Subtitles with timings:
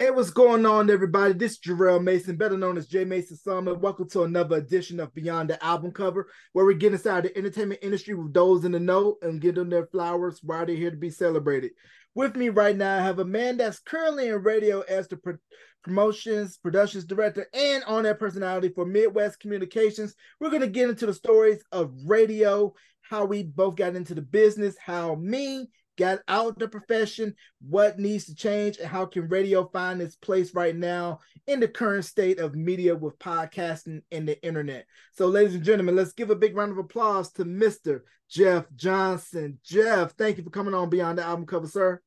[0.00, 1.34] Hey, what's going on, everybody?
[1.34, 3.82] This is Jarrell Mason, better known as J Mason Summit.
[3.82, 7.80] Welcome to another edition of Beyond the Album Cover, where we get inside the entertainment
[7.82, 10.96] industry with those in the know and give them their flowers while they're here to
[10.96, 11.72] be celebrated.
[12.14, 15.36] With me right now, I have a man that's currently in radio as the pro-
[15.84, 20.14] promotions, productions director, and on air personality for Midwest Communications.
[20.40, 22.72] We're going to get into the stories of radio,
[23.02, 25.68] how we both got into the business, how me
[26.00, 30.54] got out the profession, what needs to change, and how can radio find its place
[30.54, 34.86] right now in the current state of media with podcasting and the internet.
[35.12, 38.00] So, ladies and gentlemen, let's give a big round of applause to Mr.
[38.30, 39.58] Jeff Johnson.
[39.62, 42.00] Jeff, thank you for coming on Beyond the Album Cover, sir.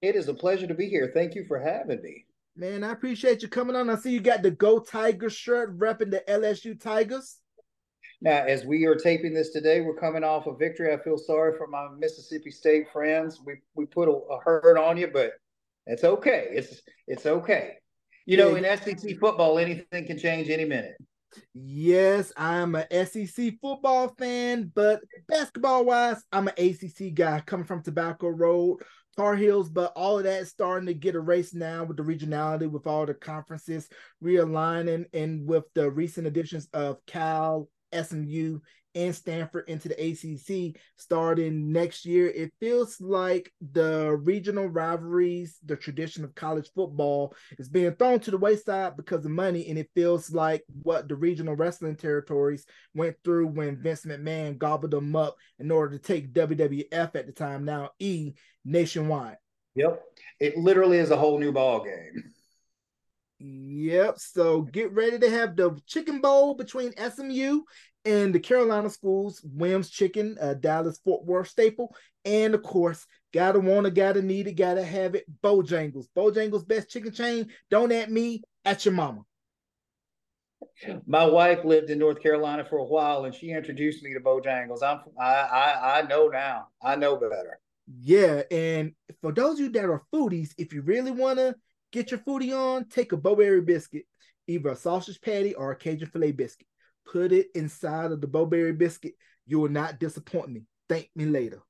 [0.00, 1.10] It is a pleasure to be here.
[1.12, 2.24] Thank you for having me.
[2.56, 3.90] Man, I appreciate you coming on.
[3.90, 7.36] I see you got the Go Tigers shirt repping the LSU Tigers.
[8.20, 10.92] Now, as we are taping this today, we're coming off a victory.
[10.92, 13.40] I feel sorry for my Mississippi State friends.
[13.44, 15.32] We we put a, a hurt on you, but
[15.86, 16.48] it's okay.
[16.50, 17.74] It's it's okay.
[18.26, 20.96] You know, in SEC football, anything can change any minute.
[21.54, 27.82] Yes, I'm a SEC football fan, but basketball wise, I'm an ACC guy coming from
[27.82, 28.78] Tobacco Road,
[29.16, 32.70] Tar Heels, but all of that is starting to get erased now with the regionality,
[32.70, 33.88] with all the conferences
[34.22, 38.60] realigning, and with the recent additions of Cal, SMU
[38.94, 42.28] and Stanford into the ACC starting next year.
[42.28, 48.30] It feels like the regional rivalries, the tradition of college football, is being thrown to
[48.30, 49.68] the wayside because of money.
[49.68, 54.90] And it feels like what the regional wrestling territories went through when Vince McMahon gobbled
[54.90, 59.36] them up in order to take WWF at the time, now E, nationwide.
[59.74, 60.02] Yep.
[60.40, 62.24] It literally is a whole new ball game.
[63.38, 64.18] Yep.
[64.18, 67.60] So get ready to have the chicken bowl between SMU
[68.04, 71.94] and the Carolina schools, Williams Chicken, uh, Dallas Fort Worth staple,
[72.24, 75.24] and of course, gotta wanna, gotta need it, gotta have it.
[75.42, 77.48] Bojangles, Bojangles best chicken chain.
[77.70, 79.22] Don't at me, at your mama.
[81.06, 84.82] My wife lived in North Carolina for a while, and she introduced me to Bojangles.
[84.82, 86.68] I'm I I, I know now.
[86.82, 87.60] I know better.
[88.00, 91.54] Yeah, and for those of you that are foodies, if you really wanna
[91.92, 94.04] get your foodie on, take a Bo-Berry biscuit,
[94.46, 96.66] either a sausage patty or a Cajun filet biscuit.
[97.10, 99.14] Put it inside of the Bo-Berry biscuit.
[99.46, 100.64] You will not disappoint me.
[100.88, 101.62] Thank me later.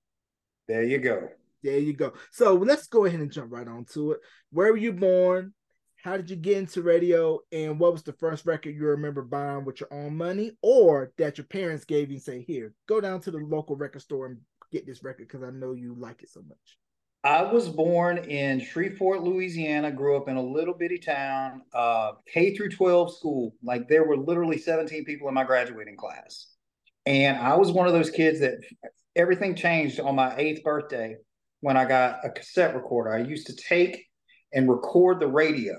[0.67, 1.29] There you go.
[1.62, 2.12] There you go.
[2.31, 4.21] So let's go ahead and jump right on to it.
[4.51, 5.55] Where were you born?
[6.03, 7.41] How did you get into radio?
[7.50, 11.39] And what was the first record you remember buying with your own money or that
[11.39, 14.39] your parents gave you and say, here, go down to the local record store and
[14.71, 16.79] get this record because I know you like it so much?
[17.28, 22.56] I was born in Shreveport, Louisiana, grew up in a little bitty town, uh, K
[22.56, 23.55] through 12 school.
[23.62, 26.47] Like there were literally 17 people in my graduating class.
[27.05, 28.55] And I was one of those kids that
[29.15, 31.17] everything changed on my eighth birthday
[31.61, 33.12] when I got a cassette recorder.
[33.12, 34.06] I used to take
[34.55, 35.75] and record the radio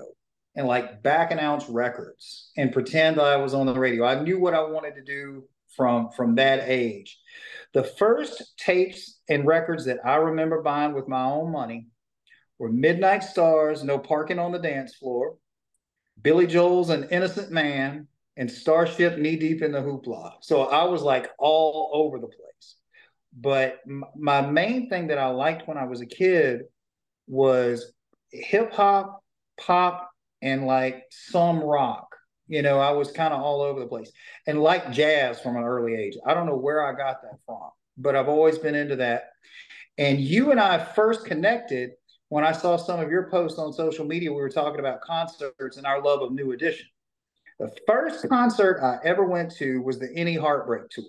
[0.54, 4.04] and like back announce records and pretend I was on the radio.
[4.04, 7.18] I knew what I wanted to do from from that age.
[7.72, 11.86] The first tapes and records that I remember buying with my own money
[12.58, 15.36] were Midnight Stars, No Parking on the Dance Floor,
[16.20, 20.34] Billy Joel's An Innocent Man, and Starship Knee Deep in the Hoopla.
[20.40, 22.76] So I was like all over the place.
[23.38, 26.62] But m- my main thing that I liked when I was a kid
[27.26, 27.92] was
[28.32, 29.22] hip hop,
[29.58, 30.10] pop,
[30.42, 32.09] and like some rock.
[32.50, 34.10] You know, I was kind of all over the place
[34.48, 36.16] and like jazz from an early age.
[36.26, 39.30] I don't know where I got that from, but I've always been into that.
[39.98, 41.92] And you and I first connected
[42.28, 44.32] when I saw some of your posts on social media.
[44.32, 46.88] We were talking about concerts and our love of New Edition.
[47.60, 51.04] The first concert I ever went to was the NE Heartbreak Tour.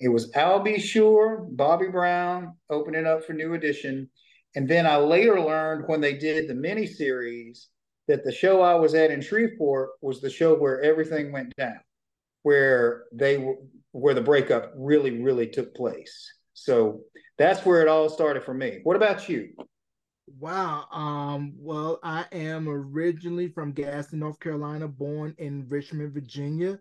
[0.00, 0.78] It was Al B.
[0.78, 4.08] Sure, Bobby Brown opening up for New Edition.
[4.56, 7.68] And then I later learned when they did the mini series
[8.08, 11.78] that the show I was at in Shreveport was the show where everything went down,
[12.42, 13.54] where they
[13.92, 16.32] where the breakup really really took place.
[16.54, 17.02] So
[17.36, 18.80] that's where it all started for me.
[18.82, 19.50] What about you?
[20.38, 20.86] Wow.
[20.92, 26.78] Um, well, I am originally from Gaston, North Carolina, born in Richmond, Virginia.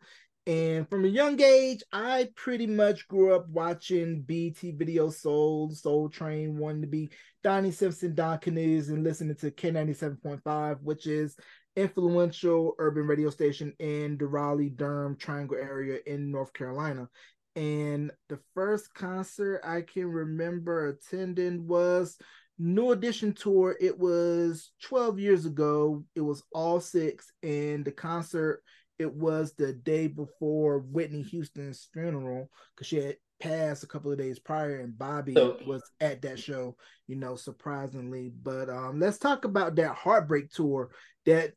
[0.47, 6.07] And from a young age, I pretty much grew up watching BET Video Soul, Soul
[6.07, 7.09] Train, wanting to be
[7.43, 11.35] Donnie Simpson, Don Cornelius, and listening to K97.5, which is
[11.75, 17.09] influential urban radio station in the Raleigh, Durham Triangle area in North Carolina.
[17.57, 22.17] And the first concert I can remember attending was
[22.57, 23.75] New Edition tour.
[23.81, 26.05] It was 12 years ago.
[26.15, 28.63] It was all six, and the concert
[28.99, 34.17] it was the day before Whitney Houston's funeral because she had passed a couple of
[34.17, 36.75] days prior, and Bobby so, was at that show.
[37.07, 38.31] You know, surprisingly.
[38.41, 40.89] But um, let's talk about that heartbreak tour
[41.25, 41.53] that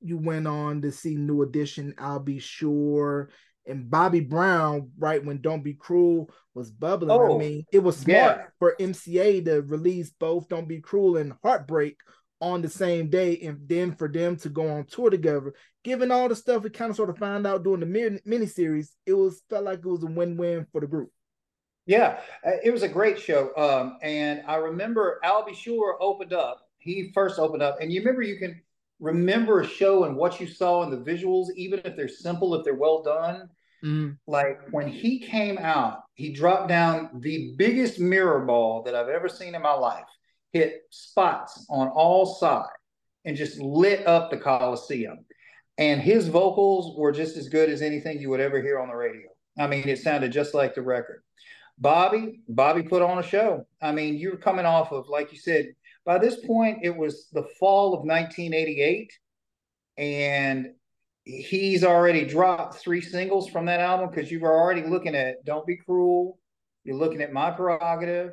[0.00, 1.94] you went on to see New Edition.
[1.98, 2.38] Al B.
[2.38, 3.30] Sure.
[3.66, 7.10] And Bobby Brown, right when "Don't Be Cruel" was bubbling.
[7.10, 8.44] Oh, I mean, it was smart yeah.
[8.58, 11.98] for MCA to release both "Don't Be Cruel" and "Heartbreak"
[12.40, 15.54] on the same day, and then for them to go on tour together.
[15.84, 18.94] Given all the stuff we kind of sort of found out during the mini series,
[19.06, 21.10] it was felt like it was a win-win for the group.
[21.86, 23.50] Yeah, uh, it was a great show.
[23.56, 25.54] Um, and I remember Al B.
[25.54, 26.68] Sure opened up.
[26.78, 28.60] He first opened up, and you remember you can
[29.00, 32.64] remember a show and what you saw in the visuals, even if they're simple, if
[32.64, 33.48] they're well done.
[33.84, 34.14] Mm-hmm.
[34.26, 39.28] Like when he came out, he dropped down the biggest mirror ball that I've ever
[39.28, 40.04] seen in my life,
[40.52, 42.68] hit spots on all sides,
[43.24, 45.24] and just lit up the Coliseum.
[45.76, 48.94] And his vocals were just as good as anything you would ever hear on the
[48.94, 49.28] radio.
[49.58, 51.22] I mean, it sounded just like the record.
[51.78, 53.66] Bobby, Bobby put on a show.
[53.80, 55.68] I mean, you're coming off of, like you said,
[56.04, 59.12] by this point, it was the fall of 1988,
[59.98, 60.72] and
[61.24, 65.66] he's already dropped three singles from that album because you were already looking at Don't
[65.66, 66.38] Be Cruel,
[66.84, 68.32] you're looking at My Prerogative,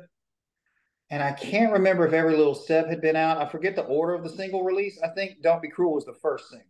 [1.10, 3.38] and I can't remember if Every Little Step had been out.
[3.38, 5.00] I forget the order of the single release.
[5.02, 6.66] I think Don't Be Cruel was the first single,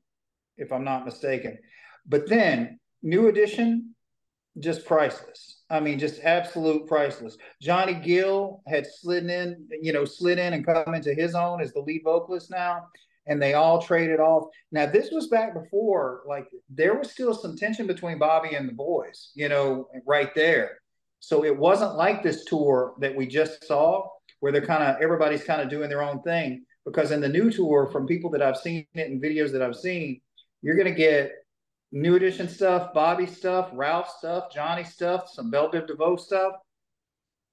[0.56, 1.58] if I'm not mistaken.
[2.06, 3.94] But then New Edition,
[4.58, 5.62] just priceless.
[5.68, 7.36] I mean, just absolute priceless.
[7.60, 11.72] Johnny Gill had slid in, you know, slid in and come into his own as
[11.72, 12.86] the lead vocalist now,
[13.26, 14.44] and they all traded off.
[14.70, 18.72] Now, this was back before, like, there was still some tension between Bobby and the
[18.72, 20.78] boys, you know, right there.
[21.20, 24.08] So it wasn't like this tour that we just saw,
[24.46, 26.64] where they're kind of everybody's kind of doing their own thing.
[26.84, 29.74] Because in the new tour, from people that I've seen it in videos that I've
[29.74, 30.20] seen,
[30.62, 31.32] you're going to get
[31.90, 36.52] New Edition stuff, Bobby stuff, Ralph stuff, Johnny stuff, some Bell Biv DeVoe stuff.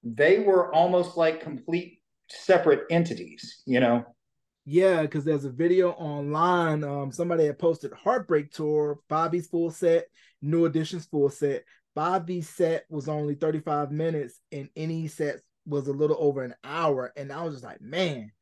[0.04, 1.98] They were almost like complete
[2.30, 4.04] separate entities, you know?
[4.64, 6.84] Yeah, because there's a video online.
[6.84, 10.04] Um, somebody had posted Heartbreak Tour, Bobby's full set,
[10.40, 11.64] New Edition's full set.
[11.96, 17.12] Bobby's set was only 35 minutes, and NE set was a little over an hour.
[17.16, 18.32] And I was just like, man,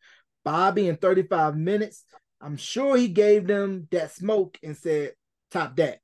[0.45, 2.05] Bobby in 35 minutes.
[2.41, 5.13] I'm sure he gave them that smoke and said,
[5.51, 6.01] top that.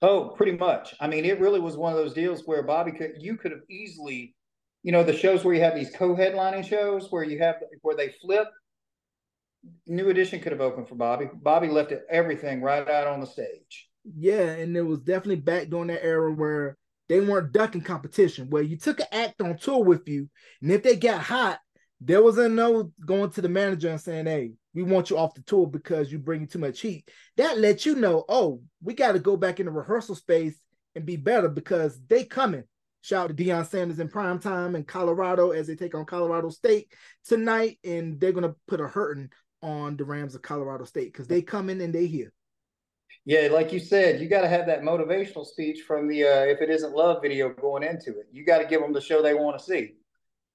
[0.00, 0.94] Oh, pretty much.
[1.00, 3.62] I mean, it really was one of those deals where Bobby could you could have
[3.68, 4.36] easily,
[4.84, 8.10] you know, the shows where you have these co-headlining shows where you have where they
[8.20, 8.46] flip.
[9.88, 11.28] New Edition could have opened for Bobby.
[11.42, 13.88] Bobby left it, everything right out on the stage.
[14.16, 16.77] Yeah, and it was definitely back during that era where
[17.08, 20.28] they weren't ducking competition, where you took an act on tour with you,
[20.62, 21.58] and if they got hot,
[22.00, 25.42] there wasn't no going to the manager and saying, "Hey, we want you off the
[25.42, 29.18] tour because you bring too much heat." That lets you know, oh, we got to
[29.18, 30.60] go back in the rehearsal space
[30.94, 32.64] and be better because they coming.
[33.00, 36.50] Shout out to Deion Sanders in prime time in Colorado as they take on Colorado
[36.50, 36.92] State
[37.24, 39.30] tonight, and they're gonna put a hurting
[39.62, 42.32] on the Rams of Colorado State because they coming and they here.
[43.28, 46.62] Yeah, like you said, you got to have that motivational speech from the uh, "If
[46.62, 48.26] It Isn't Love" video going into it.
[48.32, 49.96] You got to give them the show they want to see.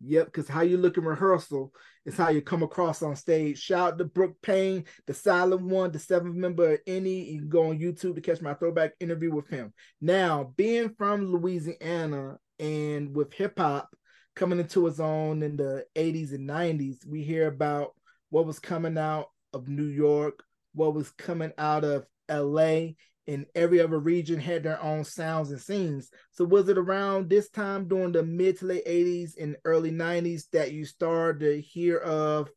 [0.01, 1.71] Yep, because how you look in rehearsal
[2.03, 3.59] is how you come across on stage.
[3.59, 7.25] Shout out to Brooke Payne, the silent one, the seventh member of NE.
[7.25, 9.71] You can go on YouTube to catch my throwback interview with him.
[10.01, 13.95] Now, being from Louisiana and with hip hop
[14.35, 17.91] coming into its own in the 80s and 90s, we hear about
[18.31, 22.93] what was coming out of New York, what was coming out of LA,
[23.27, 26.09] and every other region had their own sounds and scenes.
[26.31, 30.49] So was it around this time during the mid to late 80s and early 90s
[30.51, 32.49] that you started to hear of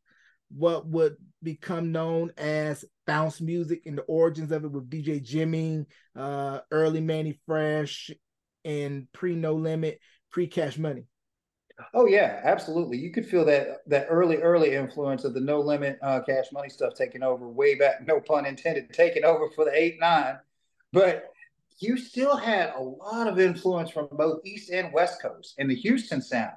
[0.50, 5.85] what would become known as bounce music and the origins of it with DJ Jimmy,
[6.16, 8.11] uh, early Mannie Fresh,
[8.64, 11.06] and pre No Limit, pre Cash Money?
[11.92, 12.99] Oh yeah, absolutely.
[12.99, 16.71] You could feel that that early, early influence of the No Limit uh, Cash Money
[16.71, 18.06] stuff taking over way back.
[18.06, 20.38] No pun intended, taking over for the eight nine
[20.97, 21.30] but
[21.78, 25.75] you still had a lot of influence from both East and West Coast and the
[25.75, 26.54] Houston sound.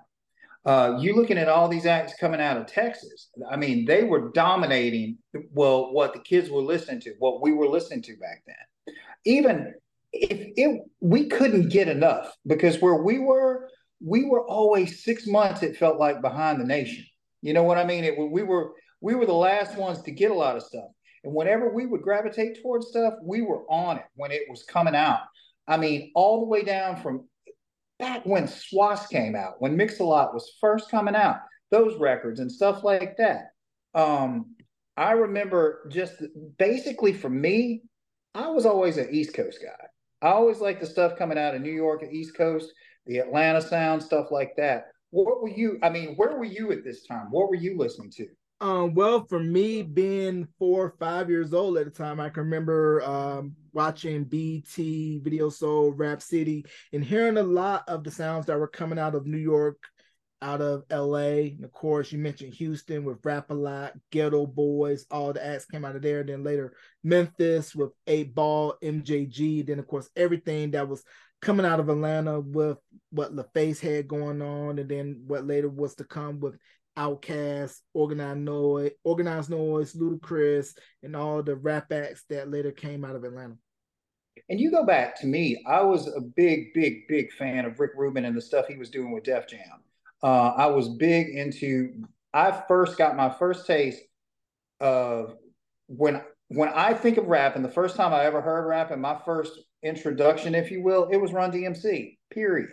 [0.66, 3.30] Uh, you looking at all these acts coming out of Texas.
[3.52, 5.18] I mean, they were dominating
[5.52, 8.96] well what the kids were listening to, what we were listening to back then.
[9.26, 9.74] Even
[10.14, 13.70] if it we couldn't get enough because where we were,
[14.04, 17.06] we were always six months, it felt like behind the nation.
[17.42, 18.04] You know what I mean?
[18.04, 20.90] It we were we were the last ones to get a lot of stuff.
[21.24, 24.96] And whenever we would gravitate towards stuff, we were on it when it was coming
[24.96, 25.22] out.
[25.68, 27.28] I mean, all the way down from
[28.00, 31.38] back when Swass came out, when Mix-a-Lot was first coming out,
[31.72, 33.52] those records and stuff like that.
[33.94, 34.56] Um,
[34.96, 36.24] I remember just
[36.58, 37.84] basically for me,
[38.34, 39.88] I was always an East Coast guy.
[40.22, 42.72] I always liked the stuff coming out of New York and East Coast.
[43.10, 44.92] The Atlanta sound, stuff like that.
[45.10, 45.80] What were you?
[45.82, 47.32] I mean, where were you at this time?
[47.32, 48.28] What were you listening to?
[48.62, 52.44] Um, well, for me, being four or five years old at the time, I can
[52.44, 58.46] remember um, watching BET, Video Soul, Rap City, and hearing a lot of the sounds
[58.46, 59.80] that were coming out of New York,
[60.44, 61.56] out of LA.
[61.56, 65.66] And of course, you mentioned Houston with Rap a Lot, Geto Boys, all the acts
[65.66, 66.22] came out of there.
[66.22, 69.66] Then later, Memphis with 8Ball, MJG.
[69.66, 71.04] Then, of course, everything that was
[71.42, 72.78] coming out of Atlanta with
[73.12, 76.58] what LaFace had going on, and then what later was to come with
[76.98, 83.16] Outkast, Organized Noize, Organized Noize, Ludacris, and all the rap acts that later came out
[83.16, 83.56] of Atlanta.
[84.50, 87.92] And you go back to me, I was a big, big, big fan of Rick
[87.96, 89.82] Rubin and the stuff he was doing with Def Jam.
[90.22, 92.04] Uh, I was big into.
[92.34, 94.02] I first got my first taste
[94.80, 95.36] of
[95.88, 99.02] when when I think of rap, and the first time I ever heard rap, and
[99.02, 102.18] my first introduction, if you will, it was Run DMC.
[102.32, 102.70] Period.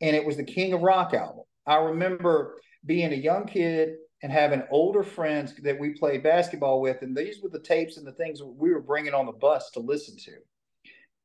[0.00, 1.44] And it was the King of Rock album.
[1.66, 7.02] I remember being a young kid and having older friends that we played basketball with,
[7.02, 9.80] and these were the tapes and the things we were bringing on the bus to
[9.80, 10.32] listen to.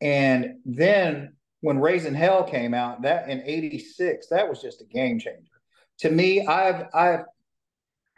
[0.01, 5.17] And then when Raising Hell came out, that in '86, that was just a game
[5.17, 5.47] changer.
[5.99, 7.21] To me, I've I've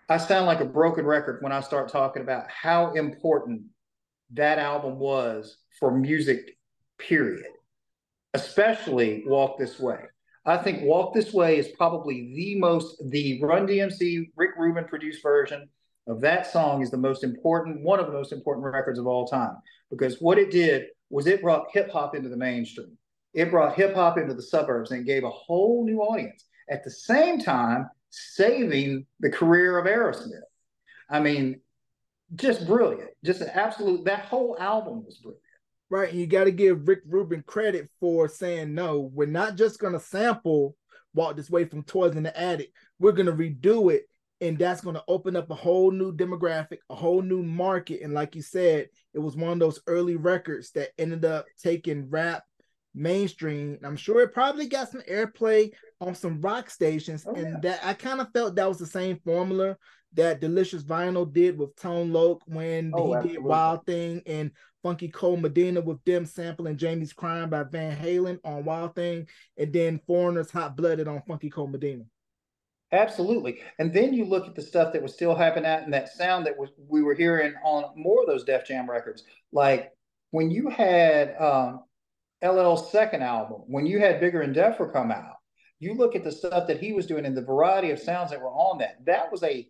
[0.09, 3.63] I sound like a broken record when I start talking about how important
[4.33, 6.57] that album was for music,
[6.97, 7.45] period.
[8.33, 9.99] Especially Walk This Way.
[10.45, 15.23] I think Walk This Way is probably the most, the Run DMC Rick Rubin produced
[15.23, 15.67] version
[16.07, 19.27] of that song is the most important, one of the most important records of all
[19.27, 19.55] time.
[19.89, 22.97] Because what it did was it brought hip hop into the mainstream.
[23.33, 26.45] It brought hip hop into the suburbs and gave a whole new audience.
[26.69, 30.41] At the same time, saving the career of Aerosmith.
[31.09, 31.59] I mean,
[32.35, 33.11] just brilliant.
[33.23, 35.41] Just an absolute, that whole album was brilliant.
[35.89, 36.09] Right.
[36.09, 39.93] And you got to give Rick Rubin credit for saying, no, we're not just going
[39.93, 40.75] to sample
[41.13, 42.71] Walk This Way from Toys in the Attic.
[42.99, 44.03] We're going to redo it.
[44.41, 48.01] And that's going to open up a whole new demographic, a whole new market.
[48.01, 52.09] And like you said, it was one of those early records that ended up taking
[52.09, 52.43] rap
[52.93, 53.77] mainstream.
[53.83, 57.25] I'm sure it probably got some airplay on some rock stations.
[57.27, 57.59] Oh, and yeah.
[57.61, 59.77] that I kind of felt that was the same formula
[60.13, 63.37] that Delicious Vinyl did with Tone Loc when oh, he absolutely.
[63.37, 64.51] did Wild Thing and
[64.85, 69.27] Funky Cold Medina with them sampling Jamie's Cryin' by Van Halen on Wild Thing,
[69.57, 72.03] and then Foreigner's Hot Blooded on Funky Cold Medina.
[72.91, 73.61] Absolutely.
[73.79, 76.45] And then you look at the stuff that was still happening out and that sound
[76.45, 79.23] that was we were hearing on more of those Def Jam records.
[79.51, 79.91] Like
[80.29, 81.83] when you had um,
[82.43, 85.37] LL's second album, when you had Bigger and Deffer come out,
[85.79, 88.39] you look at the stuff that he was doing and the variety of sounds that
[88.39, 89.03] were on that.
[89.07, 89.67] That was a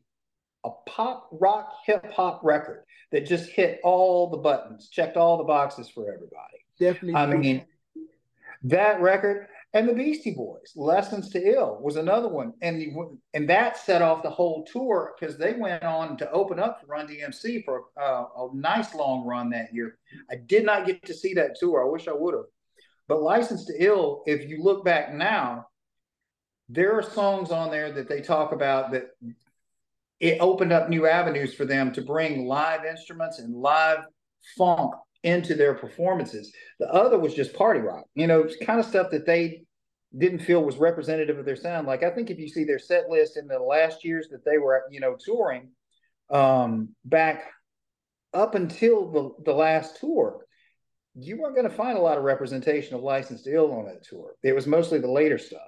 [0.65, 5.43] a pop rock hip hop record that just hit all the buttons, checked all the
[5.43, 6.65] boxes for everybody.
[6.79, 7.15] Definitely.
[7.15, 7.65] I mean,
[8.63, 13.49] that record and the Beastie Boys, "License to Ill" was another one, and the, and
[13.49, 17.07] that set off the whole tour because they went on to open up for Run
[17.07, 19.97] DMC for uh, a nice long run that year.
[20.31, 21.85] I did not get to see that tour.
[21.85, 22.45] I wish I would have.
[23.09, 25.67] But "License to Ill," if you look back now,
[26.69, 29.11] there are songs on there that they talk about that
[30.19, 33.99] it opened up new avenues for them to bring live instruments and live
[34.57, 34.93] funk
[35.23, 36.53] into their performances.
[36.79, 39.63] The other was just party rock, you know, kind of stuff that they
[40.17, 41.87] didn't feel was representative of their sound.
[41.87, 44.57] Like I think if you see their set list in the last years that they
[44.57, 45.69] were, you know, touring
[46.29, 47.51] um, back
[48.33, 50.45] up until the, the last tour,
[51.15, 54.35] you weren't going to find a lot of representation of licensed Ill on that tour.
[54.43, 55.61] It was mostly the later stuff.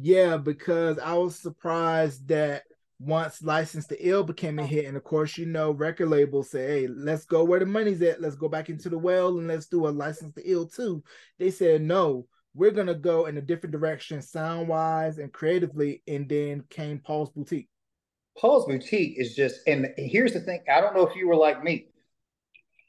[0.00, 2.62] Yeah, because I was surprised that
[3.04, 6.66] once License to Ill became a hit, and of course, you know, record labels say,
[6.66, 8.20] hey, let's go where the money's at.
[8.20, 11.02] Let's go back into the well and let's do a License to Ill too.
[11.38, 16.02] They said, no, we're going to go in a different direction, sound wise and creatively.
[16.08, 17.68] And then came Paul's Boutique.
[18.38, 21.62] Paul's Boutique is just, and here's the thing I don't know if you were like
[21.62, 21.86] me.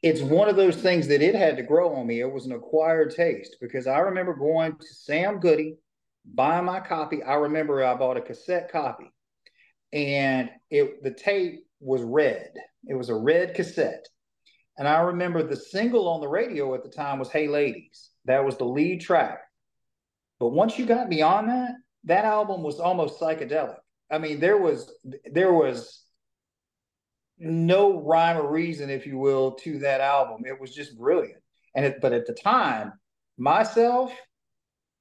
[0.01, 2.22] It's one of those things that it had to grow on me.
[2.22, 5.77] It was an acquired taste because I remember going to Sam Goody,
[6.25, 7.24] buying my copy.
[7.24, 9.12] I remember I bought a cassette copy
[9.95, 12.51] and it the tape was red.
[12.85, 14.05] It was a red cassette.
[14.77, 18.09] And I remember the single on the radio at the time was Hey Ladies.
[18.25, 19.39] That was the lead track.
[20.37, 23.77] But once you got beyond that, that album was almost psychedelic.
[24.11, 24.93] I mean, there was
[25.31, 26.03] there was
[27.37, 30.43] no rhyme or reason, if you will, to that album.
[30.45, 31.41] It was just brilliant.
[31.73, 32.93] And it, but at the time,
[33.37, 34.13] myself,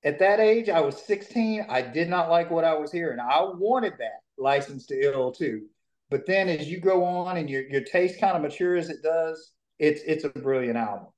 [0.04, 1.66] at that age, I was 16.
[1.68, 3.18] I did not like what I was hearing.
[3.20, 5.62] I wanted that license to ill too.
[6.10, 9.52] But then as you go on and your, your taste kind of matures, it does,
[9.78, 11.08] it's it's a brilliant album.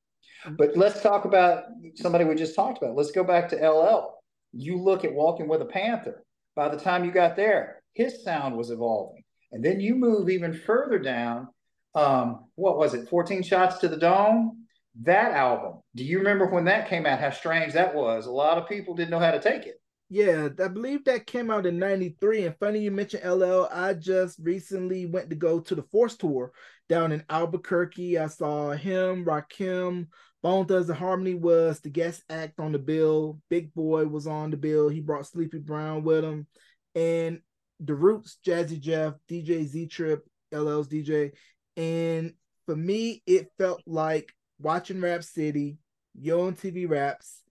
[0.56, 2.94] But let's talk about somebody we just talked about.
[2.94, 4.14] Let's go back to LL.
[4.52, 6.24] you look at Walking with a Panther.
[6.54, 9.24] By the time you got there, his sound was evolving.
[9.52, 11.48] And then you move even further down.
[11.94, 13.08] Um, what was it?
[13.08, 14.66] 14 Shots to the Dome?
[15.02, 15.80] That album.
[15.94, 17.20] Do you remember when that came out?
[17.20, 18.26] How strange that was.
[18.26, 19.80] A lot of people didn't know how to take it.
[20.08, 22.46] Yeah, I believe that came out in 93.
[22.46, 23.68] And funny you mentioned LL.
[23.72, 26.52] I just recently went to go to the Force Tour
[26.88, 28.18] down in Albuquerque.
[28.18, 30.06] I saw him, Rakim,
[30.42, 33.40] Bone Thugs-n-Harmony was the guest act on the bill.
[33.50, 34.88] Big Boi was on the bill.
[34.88, 36.46] He brought Sleepy Brown with him.
[36.94, 37.40] And
[37.80, 41.32] the Roots, Jazzy Jeff, DJ Z Trip, LL's DJ.
[41.76, 42.34] And
[42.64, 45.78] for me, it felt like watching Rap City,
[46.14, 47.42] Yo MTV Raps,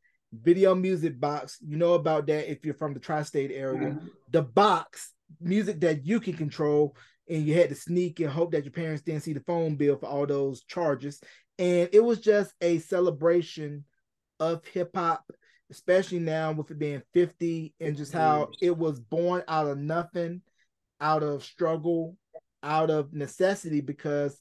[0.43, 1.57] Video Music Box.
[1.65, 3.89] You know about that if you're from the tri state area.
[3.89, 4.07] Mm-hmm.
[4.31, 6.95] The box, music that you can control.
[7.27, 9.97] And you had to sneak and hope that your parents didn't see the phone bill
[9.97, 11.19] for all those charges.
[11.57, 13.83] And it was just a celebration
[14.39, 15.31] of hip hop,
[15.71, 20.41] especially now with it being 50 and just how it was born out of nothing,
[21.01, 22.15] out of struggle,
[22.61, 24.39] out of necessity, because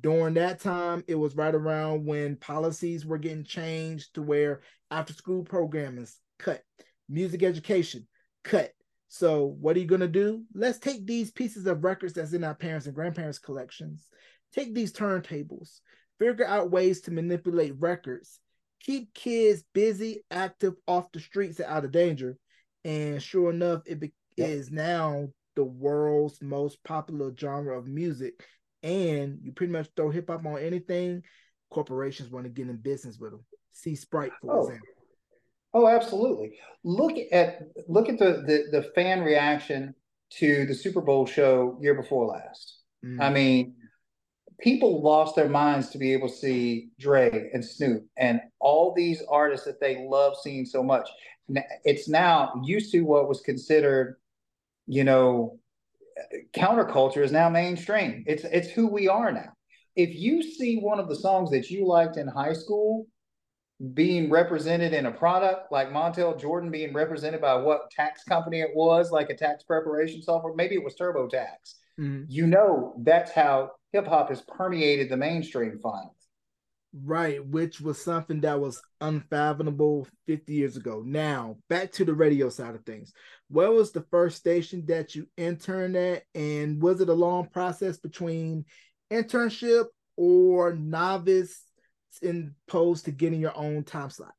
[0.00, 4.60] during that time, it was right around when policies were getting changed to where
[4.92, 6.62] after school programming is cut,
[7.08, 8.06] music education
[8.44, 8.72] cut.
[9.08, 10.44] So, what are you going to do?
[10.54, 14.08] Let's take these pieces of records that's in our parents' and grandparents' collections,
[14.52, 15.80] take these turntables,
[16.18, 18.40] figure out ways to manipulate records,
[18.80, 22.36] keep kids busy, active, off the streets, and out of danger.
[22.84, 28.42] And sure enough, it be- is now the world's most popular genre of music
[28.82, 31.22] and you pretty much throw hip hop on anything,
[31.70, 33.44] corporations want to get in business with them.
[33.72, 34.60] See Sprite, for oh.
[34.62, 34.88] example.
[35.74, 36.58] Oh, absolutely.
[36.84, 39.94] Look at look at the, the the fan reaction
[40.38, 42.78] to the Super Bowl show year before last.
[43.04, 43.22] Mm.
[43.22, 43.74] I mean,
[44.60, 49.22] people lost their minds to be able to see Dre and Snoop and all these
[49.28, 51.08] artists that they love seeing so much.
[51.84, 54.16] It's now used to what was considered,
[54.86, 55.58] you know,
[56.54, 58.24] counterculture is now mainstream.
[58.26, 59.52] It's it's who we are now.
[59.96, 63.06] If you see one of the songs that you liked in high school
[63.94, 68.70] being represented in a product like Montel Jordan being represented by what tax company it
[68.74, 71.74] was, like a tax preparation software, maybe it was TurboTax.
[72.00, 72.24] Mm-hmm.
[72.28, 76.10] You know that's how hip hop has permeated the mainstream finally.
[76.94, 81.02] Right, which was something that was unfathomable 50 years ago.
[81.04, 83.14] Now, back to the radio side of things.
[83.48, 86.24] Where was the first station that you interned at?
[86.34, 88.66] And was it a long process between
[89.10, 91.62] internship or novice
[92.20, 94.34] in post to getting your own time slot?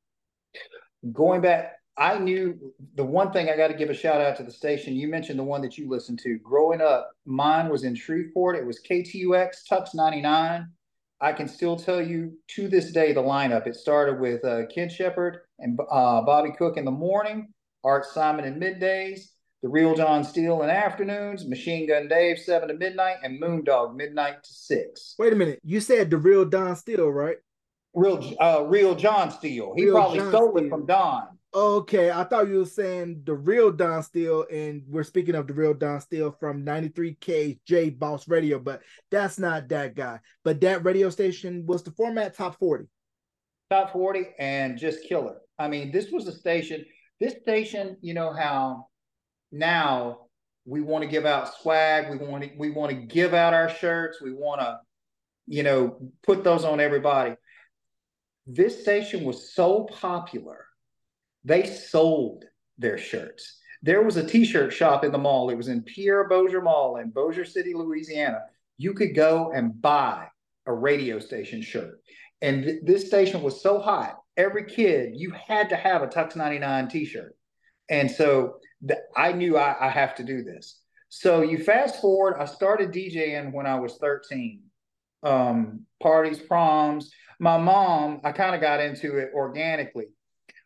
[1.11, 2.57] Going back, I knew
[2.95, 4.95] the one thing I got to give a shout out to the station.
[4.95, 6.39] You mentioned the one that you listened to.
[6.39, 8.55] Growing up, mine was in Shreveport.
[8.55, 10.67] It was KTUX Tux 99
[11.23, 13.65] I can still tell you to this day the lineup.
[13.65, 18.43] It started with uh, Ken Shepard and uh, Bobby Cook in the morning, Art Simon
[18.43, 19.27] in middays,
[19.61, 24.43] The Real John Steele in afternoons, Machine Gun Dave 7 to midnight, and Moondog midnight
[24.43, 25.15] to 6.
[25.17, 25.61] Wait a minute.
[25.63, 27.37] You said The Real Don Steele, right?
[27.93, 29.73] Real uh, Real John Steele.
[29.75, 30.65] He real probably John stole Steele.
[30.65, 31.27] it from Don.
[31.55, 35.53] Okay, I thought you were saying the real Don Steele, and we're speaking of the
[35.53, 40.19] real Don Steele from 93K J Boss Radio, but that's not that guy.
[40.43, 42.85] But that radio station was the format top 40.
[43.69, 45.37] Top 40 and just killer.
[45.59, 46.83] I mean, this was a station,
[47.19, 48.87] this station, you know how
[49.51, 50.21] now
[50.65, 53.69] we want to give out swag, we want to we want to give out our
[53.69, 54.79] shirts, we want to,
[55.45, 57.35] you know, put those on everybody.
[58.45, 60.65] This station was so popular
[61.43, 62.45] they sold
[62.77, 63.59] their shirts.
[63.81, 65.49] There was a t-shirt shop in the mall.
[65.49, 68.41] It was in Pierre Bossier Mall in Bossier City, Louisiana.
[68.77, 70.27] You could go and buy
[70.65, 71.99] a radio station shirt.
[72.41, 76.35] And th- this station was so hot, every kid, you had to have a Tux
[76.35, 77.35] 99 t-shirt.
[77.89, 78.55] And so
[78.87, 80.79] th- I knew I, I have to do this.
[81.09, 84.61] So you fast forward, I started DJing when I was 13.
[85.23, 87.11] Um, parties, proms.
[87.39, 90.07] My mom, I kind of got into it organically.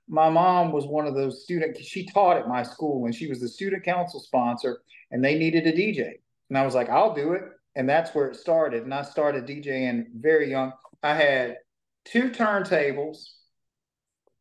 [0.08, 3.42] My mom was one of those student she taught at my school and she was
[3.42, 4.80] the student council sponsor
[5.12, 6.12] and they needed a dj
[6.50, 7.44] and i was like i'll do it.
[7.76, 8.84] And that's where it started.
[8.84, 10.72] And i started djing very young.
[11.04, 11.58] I had
[12.06, 13.18] two turntables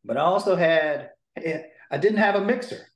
[0.05, 1.11] but i also had
[1.91, 2.87] i didn't have a mixer.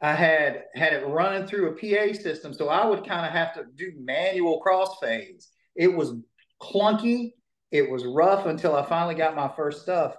[0.00, 3.54] I had had it running through a pa system so i would kind of have
[3.54, 5.48] to do manual crossfades.
[5.74, 6.12] It was
[6.60, 7.32] clunky
[7.74, 10.16] it was rough until i finally got my first stuff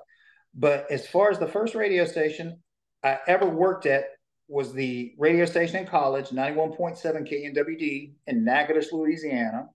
[0.54, 2.60] but as far as the first radio station
[3.06, 4.06] I ever worked at
[4.48, 9.68] was the radio station in college, 91.7 KNWD in Natchitoches, Louisiana.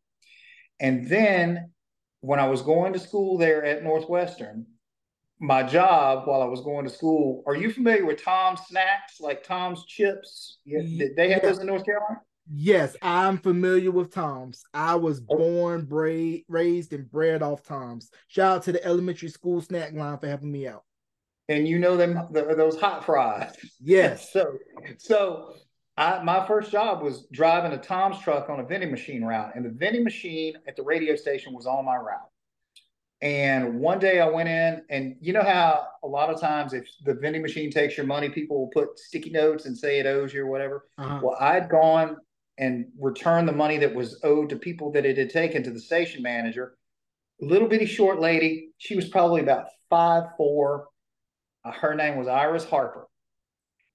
[0.81, 1.71] And then
[2.23, 4.67] when I was going to school there at Northwestern,
[5.39, 7.43] my job while I was going to school.
[7.47, 10.59] Are you familiar with Tom's Snacks, like Tom's Chips?
[10.65, 11.49] Yeah, they have yeah.
[11.49, 12.21] those in North Carolina?
[12.53, 14.65] Yes, I'm familiar with Tom's.
[14.75, 15.37] I was oh.
[15.37, 18.11] born, bra- raised, and bred off Tom's.
[18.27, 20.83] Shout out to the elementary school snack line for helping me out.
[21.49, 23.53] And you know them the, those hot fries.
[23.81, 24.33] Yes.
[24.33, 24.59] so,
[24.99, 25.55] so
[25.97, 29.65] I, my first job was driving a Tom's truck on a vending machine route, and
[29.65, 32.31] the vending machine at the radio station was on my route.
[33.23, 36.85] And one day I went in, and you know how a lot of times if
[37.05, 40.33] the vending machine takes your money, people will put sticky notes and say it owes
[40.33, 40.87] you or whatever.
[40.99, 41.21] Uh-huh.
[41.23, 42.17] Well, I'd gone
[42.61, 45.81] and return the money that was owed to people that it had taken to the
[45.81, 46.77] station manager.
[47.41, 48.69] Little bitty short lady.
[48.79, 50.87] She was probably about five four.
[51.65, 53.09] Uh, her name was Iris Harper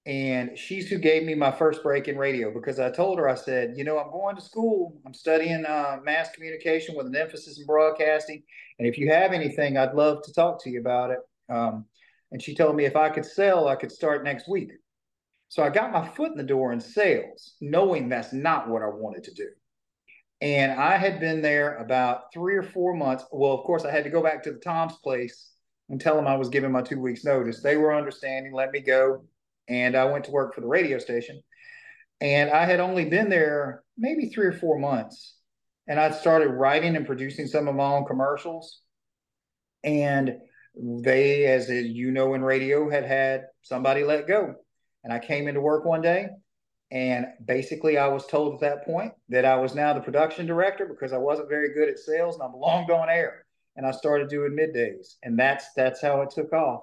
[0.06, 3.34] and she's who gave me my first break in radio because I told her I
[3.34, 4.96] said, you know, I'm going to school.
[5.04, 8.42] I'm studying uh, mass communication with an emphasis in broadcasting,
[8.78, 11.18] and if you have anything, I'd love to talk to you about it.
[11.48, 11.86] Um,
[12.30, 14.70] and she told me if I could sell, I could start next week.
[15.48, 18.88] So I got my foot in the door in sales, knowing that's not what I
[18.88, 19.48] wanted to do.
[20.40, 23.24] And I had been there about three or four months.
[23.32, 25.50] Well, of course, I had to go back to the Tom's place
[25.88, 27.62] and tell them I was giving my two weeks notice.
[27.62, 29.24] They were understanding, let me go
[29.68, 31.42] and I went to work for the radio station.
[32.20, 35.34] And I had only been there maybe three or four months.
[35.88, 38.80] And I'd started writing and producing some of my own commercials.
[39.84, 40.38] And
[40.74, 44.54] they, as you know in radio, had had somebody let go.
[45.06, 46.30] And I came into work one day
[46.90, 50.84] and basically I was told at that point that I was now the production director
[50.84, 53.46] because I wasn't very good at sales and I belonged on air.
[53.76, 55.14] And I started doing middays.
[55.22, 56.82] And that's that's how it took off.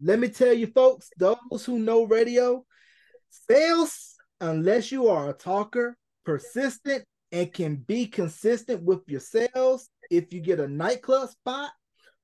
[0.00, 2.64] Let me tell you, folks, those who know radio,
[3.48, 10.32] sales, unless you are a talker, persistent, and can be consistent with your sales, if
[10.32, 11.70] you get a nightclub spot,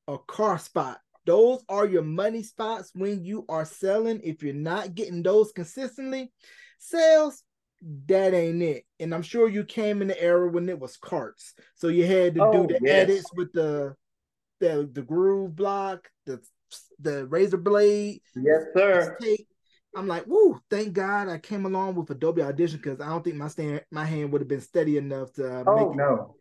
[0.07, 4.21] a car spot, those are your money spots when you are selling.
[4.23, 6.33] If you're not getting those consistently,
[6.79, 7.43] sales,
[8.07, 8.85] that ain't it.
[8.99, 11.55] And I'm sure you came in the era when it was carts.
[11.75, 13.03] So you had to oh, do the yes.
[13.03, 13.95] edits with the
[14.61, 16.41] the the groove block, the
[17.01, 18.21] the razor blade.
[18.37, 19.17] Yes, sir.
[19.21, 19.47] Take.
[19.97, 20.61] I'm like, woo!
[20.71, 24.05] Thank God I came along with Adobe Audition because I don't think my stand my
[24.05, 25.61] hand would have been steady enough to.
[25.61, 26.35] Uh, oh no.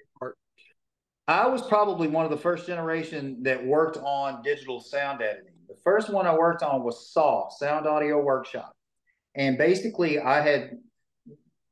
[1.30, 5.54] I was probably one of the first generation that worked on digital sound editing.
[5.68, 8.76] The first one I worked on was SAW, Sound Audio Workshop,
[9.36, 10.72] and basically I had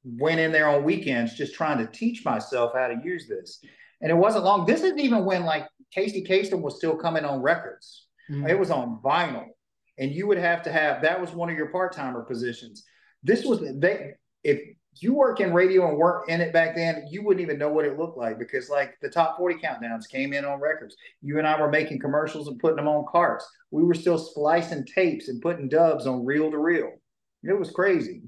[0.04, 3.60] went in there on weekends just trying to teach myself how to use this.
[4.00, 4.68] And it wasn't long.
[4.68, 8.06] This isn't even when like Casey Kasem was still coming on records.
[8.30, 8.48] Mm-hmm.
[8.50, 9.46] It was on vinyl,
[9.98, 12.84] and you would have to have that was one of your part timer positions.
[13.24, 14.12] This was they
[14.44, 14.62] if
[15.02, 17.86] you work in radio and work in it back then, you wouldn't even know what
[17.86, 20.96] it looked like because like the top 40 countdowns came in on records.
[21.22, 23.48] You and I were making commercials and putting them on carts.
[23.72, 26.92] We were still splicing tapes and putting dubs on reel to reel.
[27.44, 28.22] It was crazy.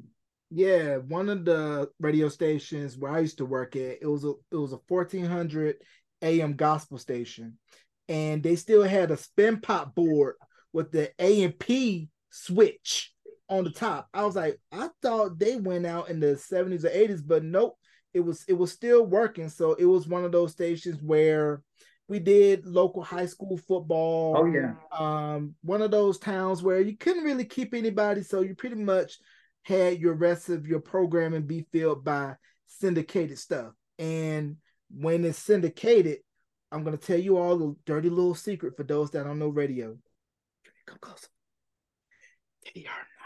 [0.52, 4.34] Yeah, one of the radio stations where I used to work at, it was a
[4.52, 5.76] it was a 1400
[6.22, 7.58] AM gospel station
[8.10, 10.36] and they still had a spin pop board
[10.74, 13.14] with the A and P switch
[13.50, 14.08] on the top.
[14.14, 17.78] I was like, I thought they went out in the 70s or 80s, but nope,
[18.14, 19.50] it was it was still working.
[19.50, 21.62] So it was one of those stations where
[22.08, 24.36] we did local high school football.
[24.38, 24.74] Oh yeah.
[24.92, 29.20] Um, one of those towns where you couldn't really keep anybody, so you pretty much
[29.64, 32.36] had your rest of your programming be filled by
[32.66, 33.74] syndicated stuff.
[34.00, 34.58] And
[34.90, 36.20] when it's syndicated,
[36.72, 39.98] I'm gonna tell you all the dirty little secret for those that don't know radio.
[40.88, 41.28] Come closer.
[42.74, 43.19] They are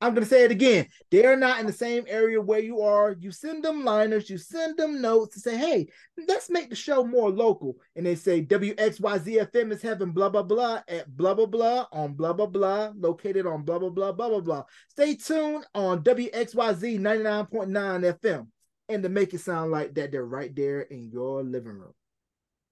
[0.00, 0.86] I'm gonna say it again.
[1.10, 3.14] They're not in the same area where you are.
[3.18, 5.88] You send them liners, you send them notes to say, "Hey,
[6.26, 10.82] let's make the show more local." And they say WXYZFM is having blah blah blah
[10.88, 14.40] at blah blah blah on blah blah blah, located on blah blah blah blah blah
[14.40, 14.62] blah.
[14.88, 18.46] Stay tuned on WXYZ 99.9 FM
[18.88, 21.92] and to make it sound like that they're right there in your living room.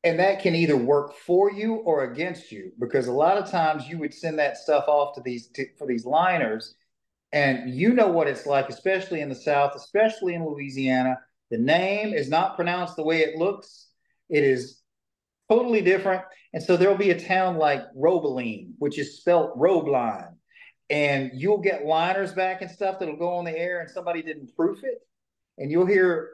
[0.04, 3.88] And that can either work for you or against you because a lot of times
[3.88, 6.74] you would send that stuff off to these to, for these liners
[7.32, 11.18] and you know what it's like especially in the south especially in Louisiana.
[11.50, 13.88] The name is not pronounced the way it looks.
[14.28, 14.80] It is
[15.48, 16.22] totally different.
[16.52, 20.36] And so there'll be a town like Robeline which is spelt Robeline.
[20.90, 24.54] And you'll get liners back and stuff that'll go on the air and somebody didn't
[24.56, 24.98] proof it.
[25.58, 26.30] And you'll hear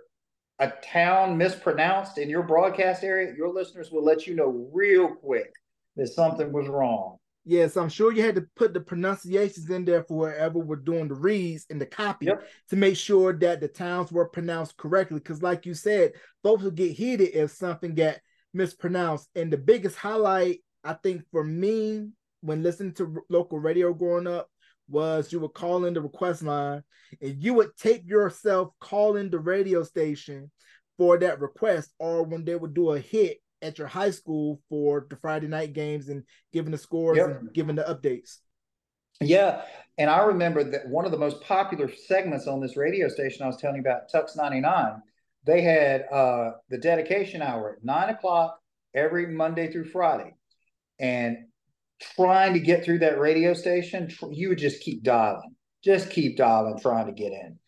[0.58, 5.52] a town mispronounced in your broadcast area, your listeners will let you know real quick
[5.96, 7.16] that something was wrong.
[7.46, 11.08] Yes, I'm sure you had to put the pronunciations in there for whoever were doing
[11.08, 12.48] the reads and the copy yep.
[12.70, 15.18] to make sure that the towns were pronounced correctly.
[15.18, 18.16] Because, like you said, folks will get heated if something got
[18.54, 19.28] mispronounced.
[19.34, 22.08] And the biggest highlight, I think, for me
[22.40, 24.48] when listening to local radio growing up
[24.88, 26.82] was you would call in the request line
[27.20, 30.50] and you would tape yourself calling the radio station
[30.96, 35.06] for that request, or when they would do a hit at your high school for
[35.08, 36.22] the Friday night games and
[36.52, 37.40] giving the scores yep.
[37.40, 38.38] and giving the updates.
[39.20, 39.62] Yeah.
[39.96, 43.46] And I remember that one of the most popular segments on this radio station I
[43.46, 45.02] was telling you about, Tux 99,
[45.44, 48.58] they had uh, the dedication hour at nine o'clock
[48.94, 50.34] every Monday through Friday.
[50.98, 51.38] And
[52.16, 56.78] trying to get through that radio station, you would just keep dialing, just keep dialing,
[56.80, 57.58] trying to get in.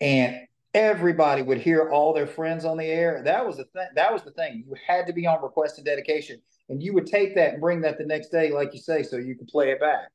[0.00, 0.36] And
[0.74, 3.22] everybody would hear all their friends on the air.
[3.24, 3.88] That was the thing.
[3.94, 4.64] That was the thing.
[4.66, 7.80] You had to be on request and dedication, and you would take that and bring
[7.82, 10.08] that the next day, like you say, so you could play it back.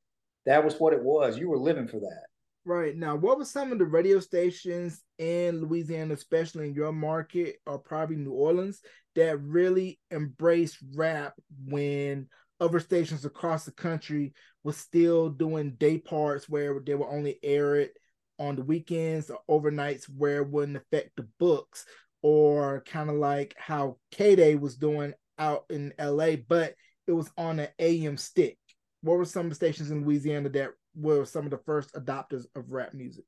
[0.46, 1.38] That was what it was.
[1.38, 2.26] You were living for that.
[2.66, 7.58] Right now, what were some of the radio stations in Louisiana, especially in your market,
[7.66, 8.82] or probably New Orleans,
[9.16, 11.34] that really embraced rap
[11.66, 12.28] when
[12.60, 17.76] other stations across the country was still doing day parts where they would only air
[17.76, 17.98] it
[18.40, 21.86] on the weekends or overnights where it wouldn't affect the books,
[22.22, 26.76] or kind of like how KDAY was doing out in LA, but
[27.08, 28.58] it was on an AM stick.
[29.02, 32.94] What were some stations in Louisiana that were some of the first adopters of rap
[32.94, 33.26] music?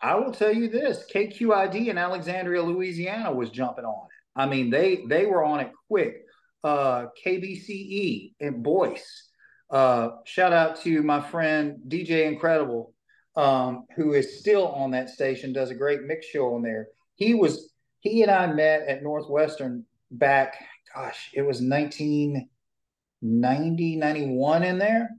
[0.00, 4.40] I will tell you this: KQID in Alexandria, Louisiana, was jumping on it.
[4.40, 6.22] I mean, they they were on it quick.
[6.64, 9.28] Uh, KBCE and Boyce.
[9.70, 12.94] Uh, shout out to my friend DJ Incredible
[13.36, 16.86] um, who is still on that station, does a great mix show on there.
[17.14, 20.62] He was he and I met at Northwestern back,
[20.94, 25.10] gosh, it was 1990, 91 in there.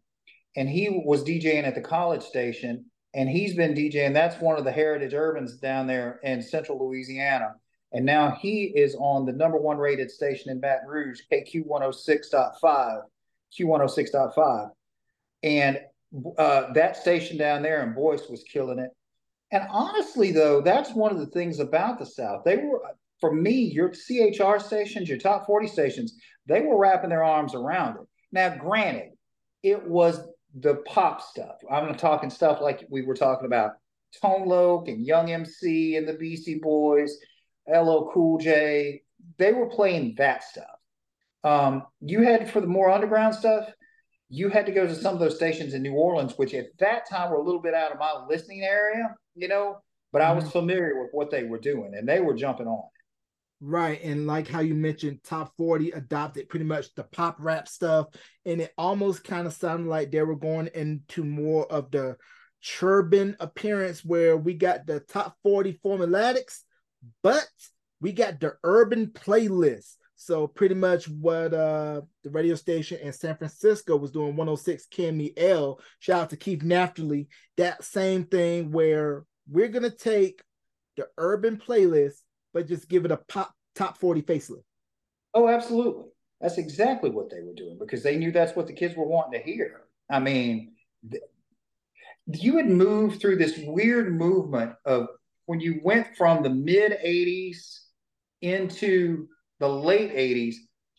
[0.55, 4.13] And he was DJing at the college station and he's been DJing.
[4.13, 7.55] That's one of the heritage urbans down there in central Louisiana.
[7.93, 13.01] And now he is on the number one rated station in Baton Rouge, KQ 106.5,
[13.57, 14.69] Q106.5.
[15.43, 15.79] And
[16.37, 18.89] uh, that station down there and Boyce was killing it.
[19.51, 22.43] And honestly, though, that's one of the things about the South.
[22.43, 22.81] They were,
[23.19, 26.15] for me, your CHR stations, your top 40 stations,
[26.47, 28.07] they were wrapping their arms around it.
[28.31, 29.11] Now, granted,
[29.61, 30.27] it was
[30.59, 31.55] the pop stuff.
[31.71, 33.73] I'm talking stuff like we were talking about
[34.21, 37.17] Tone Loc and Young MC and the Beastie Boys,
[37.67, 39.01] LL Cool J.
[39.37, 40.65] They were playing that stuff.
[41.43, 43.69] Um, you had for the more underground stuff,
[44.33, 47.07] you had to go to some of those stations in New Orleans, which at that
[47.07, 49.77] time were a little bit out of my listening area, you know,
[50.11, 50.31] but mm-hmm.
[50.31, 50.53] I was mm-hmm.
[50.53, 52.89] familiar with what they were doing and they were jumping on.
[53.61, 54.03] Right.
[54.03, 58.07] And like how you mentioned, top 40 adopted pretty much the pop rap stuff.
[58.43, 62.17] And it almost kind of sounded like they were going into more of the
[62.63, 66.61] churban appearance where we got the top 40 formulatics,
[67.21, 67.47] but
[68.01, 69.93] we got the urban playlist.
[70.23, 75.79] So pretty much what uh the radio station in San Francisco was doing 106 KMEL.
[75.99, 77.27] Shout out to Keith Naftaly.
[77.57, 80.41] That same thing where we're gonna take
[80.95, 82.21] the urban playlist,
[82.53, 84.63] but just give it a pop top 40 facelift.
[85.33, 86.05] Oh, absolutely.
[86.39, 89.39] That's exactly what they were doing because they knew that's what the kids were wanting
[89.39, 89.81] to hear.
[90.09, 90.73] I mean,
[91.09, 91.23] th-
[92.27, 95.07] you had moved through this weird movement of
[95.47, 97.79] when you went from the mid 80s
[98.41, 99.27] into
[99.63, 100.55] the late 80s,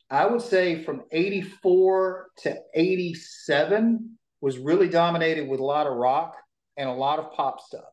[0.08, 6.34] I would say from 84 to 87 was really dominated with a lot of rock
[6.78, 7.84] and a lot of pop stuff.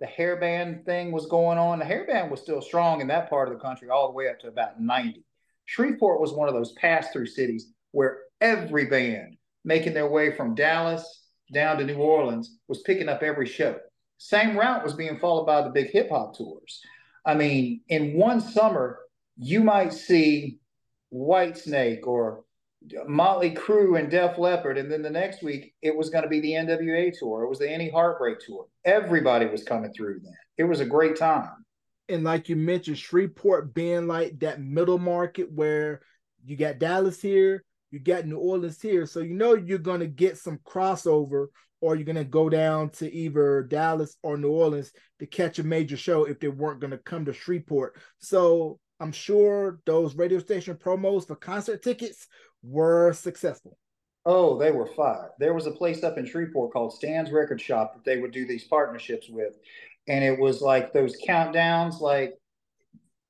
[0.00, 1.78] The hair band thing was going on.
[1.78, 4.30] The hair band was still strong in that part of the country all the way
[4.30, 5.22] up to about 90.
[5.66, 10.54] Shreveport was one of those pass through cities where every band making their way from
[10.54, 13.76] Dallas down to New Orleans was picking up every show.
[14.16, 16.80] Same route was being followed by the big hip hop tours.
[17.26, 19.00] I mean, in one summer,
[19.36, 20.58] you might see
[21.12, 22.44] Whitesnake or
[23.06, 26.40] Motley Crue and Def Leppard, and then the next week it was going to be
[26.40, 27.42] the NWA tour.
[27.42, 28.66] It was the NE Heartbreak tour.
[28.84, 30.34] Everybody was coming through then.
[30.58, 31.64] It was a great time.
[32.08, 36.00] And like you mentioned, Shreveport being like that middle market where
[36.44, 40.06] you got Dallas here, you got New Orleans here, so you know you're going to
[40.06, 41.48] get some crossover,
[41.80, 45.64] or you're going to go down to either Dallas or New Orleans to catch a
[45.64, 47.96] major show if they weren't going to come to Shreveport.
[48.18, 52.28] So I'm sure those radio station promos for concert tickets
[52.62, 53.78] were successful.
[54.24, 55.30] Oh, they were fire.
[55.38, 58.46] There was a place up in Shreveport called Stan's Record Shop that they would do
[58.46, 59.54] these partnerships with.
[60.08, 62.34] And it was like those countdowns, like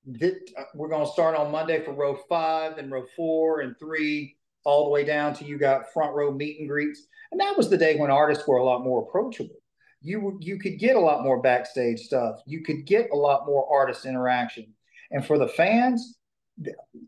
[0.07, 3.77] this, uh, we're going to start on Monday for row five and row four and
[3.79, 7.07] three, all the way down to you got front row meet and greets.
[7.33, 9.57] And that was the day when artists were a lot more approachable.
[10.01, 12.37] You, you could get a lot more backstage stuff.
[12.47, 14.73] You could get a lot more artist interaction
[15.11, 16.17] and for the fans,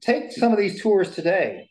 [0.00, 1.68] take some of these tours today.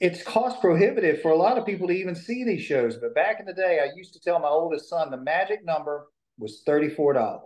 [0.00, 2.96] It's cost prohibitive for a lot of people to even see these shows.
[2.96, 6.06] But back in the day, I used to tell my oldest son the magic number
[6.38, 7.38] was $34.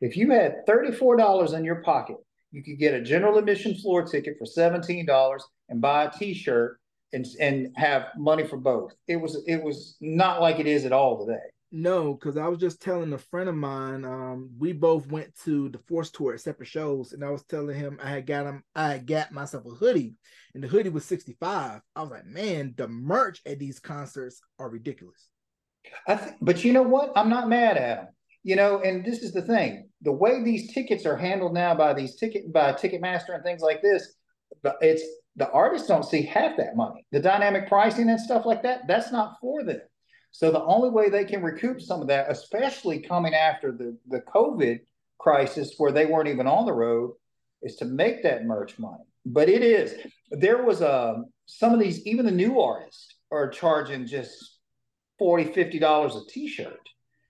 [0.00, 2.16] If you had $34 in your pocket,
[2.52, 6.78] you could get a general admission floor ticket for $17 and buy a t-shirt
[7.12, 8.92] and, and have money for both.
[9.08, 11.38] It was it was not like it is at all today.
[11.76, 14.04] No, because I was just telling a friend of mine.
[14.04, 17.76] Um, we both went to the Force tour at separate shows, and I was telling
[17.76, 20.14] him I had got him, I had got myself a hoodie,
[20.54, 21.80] and the hoodie was sixty five.
[21.96, 25.30] I was like, man, the merch at these concerts are ridiculous.
[26.06, 27.10] I th- but you know what?
[27.16, 28.14] I'm not mad at them.
[28.44, 31.92] You know, and this is the thing: the way these tickets are handled now by
[31.92, 34.14] these ticket by Ticketmaster and things like this,
[34.80, 35.02] it's
[35.34, 37.04] the artists don't see half that money.
[37.10, 39.80] The dynamic pricing and stuff like that, that's not for them.
[40.34, 44.20] So the only way they can recoup some of that, especially coming after the, the
[44.22, 44.80] COVID
[45.16, 47.12] crisis where they weren't even on the road,
[47.62, 49.04] is to make that merch money.
[49.24, 49.94] But it is.
[50.32, 54.58] There was a um, some of these, even the new artists are charging just
[55.20, 56.80] 40 $50 a t-shirt.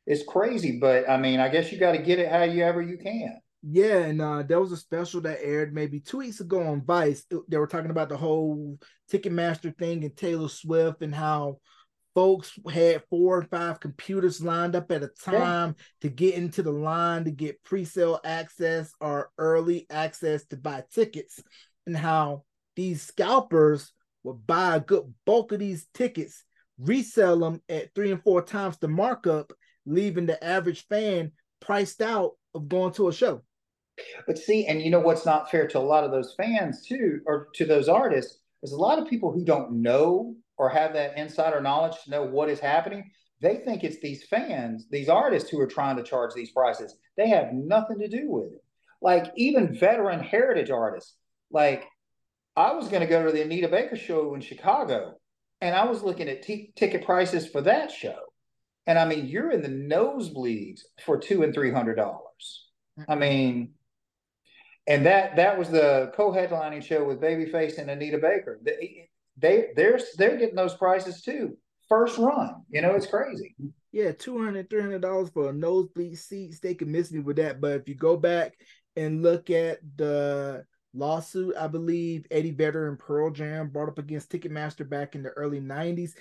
[0.06, 2.80] It's crazy, but I mean, I guess you got to get it however you ever
[2.80, 3.38] you can.
[3.62, 7.26] Yeah, and uh, there was a special that aired maybe two weeks ago on Vice.
[7.48, 8.78] They were talking about the whole
[9.12, 11.58] Ticketmaster thing and Taylor Swift and how
[12.14, 15.84] folks had four or five computers lined up at a time yeah.
[16.02, 21.42] to get into the line to get pre-sale access or early access to buy tickets
[21.86, 22.44] and how
[22.76, 26.44] these scalpers would buy a good bulk of these tickets
[26.78, 29.52] resell them at three and four times the markup
[29.86, 33.42] leaving the average fan priced out of going to a show
[34.26, 37.20] but see and you know what's not fair to a lot of those fans too
[37.26, 41.18] or to those artists is a lot of people who don't know or have that
[41.18, 45.60] insider knowledge to know what is happening, they think it's these fans, these artists who
[45.60, 46.96] are trying to charge these prices.
[47.16, 48.64] They have nothing to do with it.
[49.02, 51.14] Like even veteran heritage artists,
[51.50, 51.84] like
[52.56, 55.14] I was going to go to the Anita Baker show in Chicago,
[55.60, 58.18] and I was looking at t- ticket prices for that show,
[58.86, 62.68] and I mean you're in the nosebleeds for two and three hundred dollars.
[62.96, 63.20] I mm-hmm.
[63.20, 63.74] mean,
[64.86, 68.60] and that that was the co-headlining show with Babyface and Anita Baker
[69.36, 71.56] they they're they're getting those prices too.
[71.88, 73.54] First run, you know, it's crazy.
[73.92, 76.60] Yeah, 200 300 dollars for a nosebleed seats.
[76.60, 77.60] They can miss me with that.
[77.60, 78.54] But if you go back
[78.96, 84.30] and look at the lawsuit, I believe Eddie Vedder and Pearl Jam brought up against
[84.30, 86.12] Ticketmaster back in the early 90s.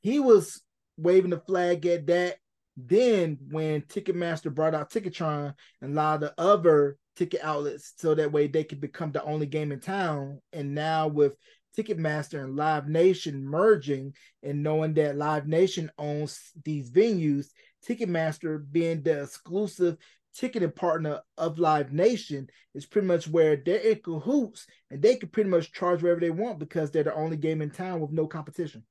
[0.00, 0.62] He was
[0.96, 2.36] waving the flag at that.
[2.76, 8.30] Then when Ticketmaster brought out Ticketron and a allowed the other ticket outlets so that
[8.30, 10.40] way they could become the only game in town.
[10.52, 11.34] And now with
[11.78, 17.46] Ticketmaster and Live Nation merging and knowing that Live Nation owns these venues,
[17.86, 19.96] Ticketmaster being the exclusive
[20.34, 25.28] ticketing partner of Live Nation is pretty much where they're in cahoots and they can
[25.28, 28.26] pretty much charge wherever they want because they're the only game in town with no
[28.26, 28.84] competition.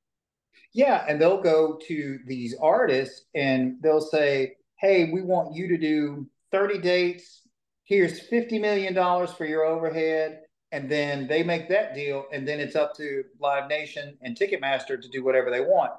[0.73, 5.77] Yeah, and they'll go to these artists and they'll say, "Hey, we want you to
[5.77, 7.41] do 30 dates.
[7.83, 12.59] Here's 50 million dollars for your overhead and then they make that deal, and then
[12.59, 15.91] it's up to Live Nation and Ticketmaster to do whatever they want.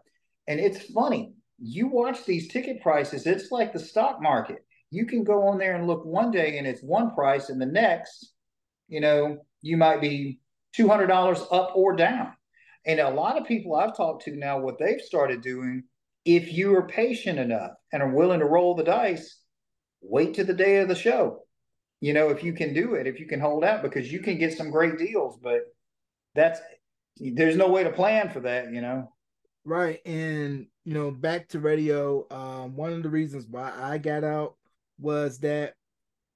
[0.47, 1.33] And it's funny.
[1.59, 4.65] You watch these ticket prices, it's like the stock market.
[4.91, 7.67] You can go on there and look one day and it's one price, and the
[7.67, 8.33] next,
[8.89, 10.41] you know, you might be
[10.77, 12.33] $200 up or down.
[12.87, 15.85] And a lot of people I've talked to now, what they've started doing,
[16.25, 19.41] if you are patient enough and are willing to roll the dice,
[20.01, 21.43] wait to the day of the show
[22.01, 24.39] you know, if you can do it, if you can hold out, because you can
[24.39, 25.63] get some great deals, but
[26.35, 26.61] that's
[27.17, 29.13] there's no way to plan for that, you know.
[29.65, 30.01] Right.
[30.07, 34.55] And you know, back to radio, um, one of the reasons why I got out
[34.99, 35.75] was that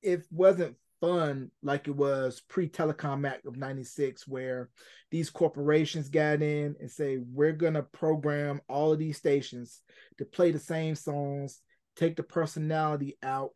[0.02, 4.70] it wasn't fun like it was pre-telecom act of 96 where
[5.10, 9.80] these corporations got in and say we're going to program all of these stations
[10.18, 11.60] to play the same songs
[11.96, 13.50] take the personality out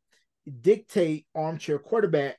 [0.60, 2.38] dictate armchair quarterback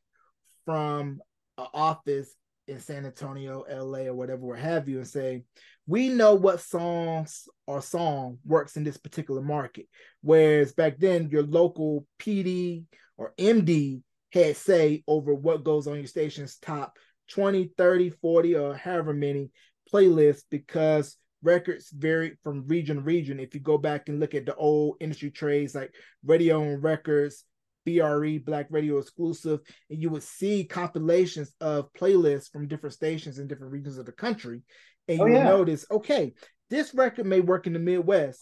[0.66, 1.22] from
[1.58, 2.34] an office
[2.68, 5.44] in San Antonio, LA, or whatever, what have you, and say,
[5.86, 9.88] we know what songs or song works in this particular market.
[10.22, 12.84] Whereas back then, your local PD
[13.16, 14.02] or MD
[14.34, 16.98] had say over what goes on your station's top
[17.30, 19.50] 20, 30, 40, or however many
[19.92, 23.40] playlists because records vary from region to region.
[23.40, 25.94] If you go back and look at the old industry trades like
[26.26, 27.46] radio and records,
[27.88, 29.60] BRE Black Radio exclusive,
[29.90, 34.12] and you would see compilations of playlists from different stations in different regions of the
[34.12, 34.62] country,
[35.08, 35.38] and you oh, yeah.
[35.38, 36.34] would notice, okay,
[36.70, 38.42] this record may work in the Midwest,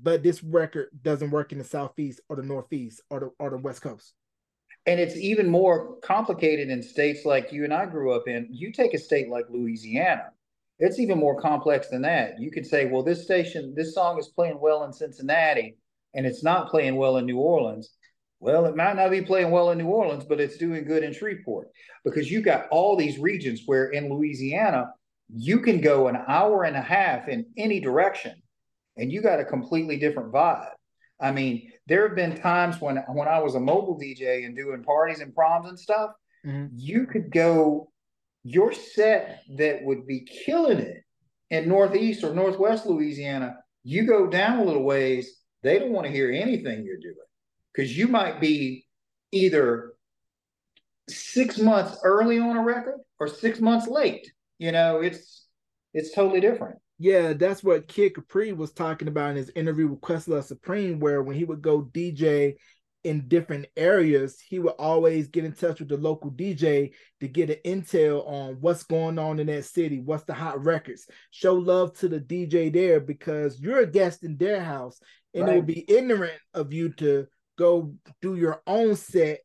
[0.00, 3.58] but this record doesn't work in the Southeast or the Northeast or the or the
[3.58, 4.12] West Coast.
[4.84, 8.48] and it's even more complicated in states like you and I grew up in.
[8.50, 10.30] You take a state like Louisiana,
[10.78, 12.38] it's even more complex than that.
[12.38, 15.76] You could say, well, this station, this song is playing well in Cincinnati
[16.14, 17.90] and it's not playing well in New Orleans.
[18.40, 21.12] Well, it might not be playing well in New Orleans, but it's doing good in
[21.12, 21.68] Shreveport
[22.04, 24.92] because you got all these regions where in Louisiana,
[25.34, 28.34] you can go an hour and a half in any direction
[28.96, 30.70] and you got a completely different vibe.
[31.20, 34.84] I mean, there have been times when when I was a mobile DJ and doing
[34.84, 36.10] parties and proms and stuff,
[36.44, 36.66] mm-hmm.
[36.76, 37.90] you could go
[38.44, 41.02] your set that would be killing it
[41.50, 46.12] in Northeast or Northwest Louisiana, you go down a little ways, they don't want to
[46.12, 47.25] hear anything you're doing
[47.76, 48.86] because you might be
[49.32, 49.92] either
[51.08, 54.30] six months early on a record or six months late.
[54.58, 55.46] You know, it's
[55.92, 56.78] it's totally different.
[56.98, 61.22] Yeah, that's what Kid Capri was talking about in his interview with Questlove Supreme, where
[61.22, 62.54] when he would go DJ
[63.04, 67.50] in different areas, he would always get in touch with the local DJ to get
[67.50, 71.06] an intel on what's going on in that city, what's the hot records.
[71.30, 74.98] Show love to the DJ there because you're a guest in their house,
[75.34, 75.52] and right.
[75.52, 77.26] it would be ignorant of you to
[77.56, 79.40] go do your own set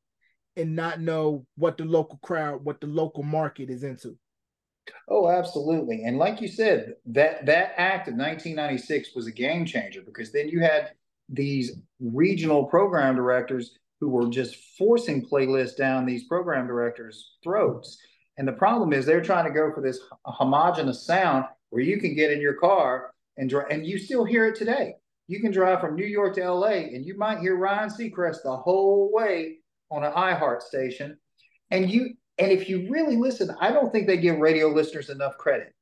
[0.56, 4.18] and not know what the local crowd, what the local market is into.
[5.08, 6.04] Oh, absolutely.
[6.04, 10.50] And like you said, that that act of 1996 was a game changer because then
[10.50, 10.92] you had
[11.30, 17.98] these regional program directors who were just forcing playlists down these program directors' throats.
[18.38, 22.16] And the problem is they're trying to go for this homogenous sound where you can
[22.16, 24.96] get in your car and drive, and you still hear it today.
[25.32, 28.58] You can drive from New York to LA and you might hear Ryan Seacrest the
[28.58, 29.60] whole way
[29.90, 31.18] on an iHeart station.
[31.70, 35.38] And you and if you really listen, I don't think they give radio listeners enough
[35.38, 35.74] credit.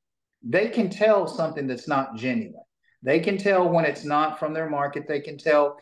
[0.44, 2.62] They can tell something that's not genuine.
[3.02, 5.08] They can tell when it's not from their market.
[5.08, 5.78] They can tell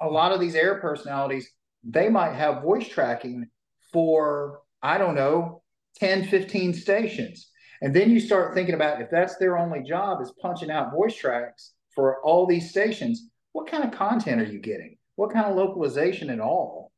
[0.00, 1.50] a lot of these air personalities,
[1.82, 3.48] they might have voice tracking
[3.92, 5.62] for, I don't know,
[5.96, 7.50] 10, 15 stations.
[7.82, 11.16] And then you start thinking about if that's their only job is punching out voice
[11.16, 14.96] tracks for all these stations, what kind of content are you getting?
[15.16, 16.92] What kind of localization at all?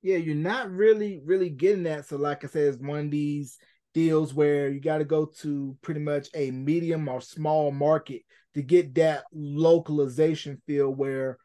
[0.00, 2.06] Yeah, you're not really, really getting that.
[2.06, 3.58] So, like I said, it's one of these
[3.94, 8.22] deals where you got to go to pretty much a medium or small market
[8.54, 11.36] to get that localization feel where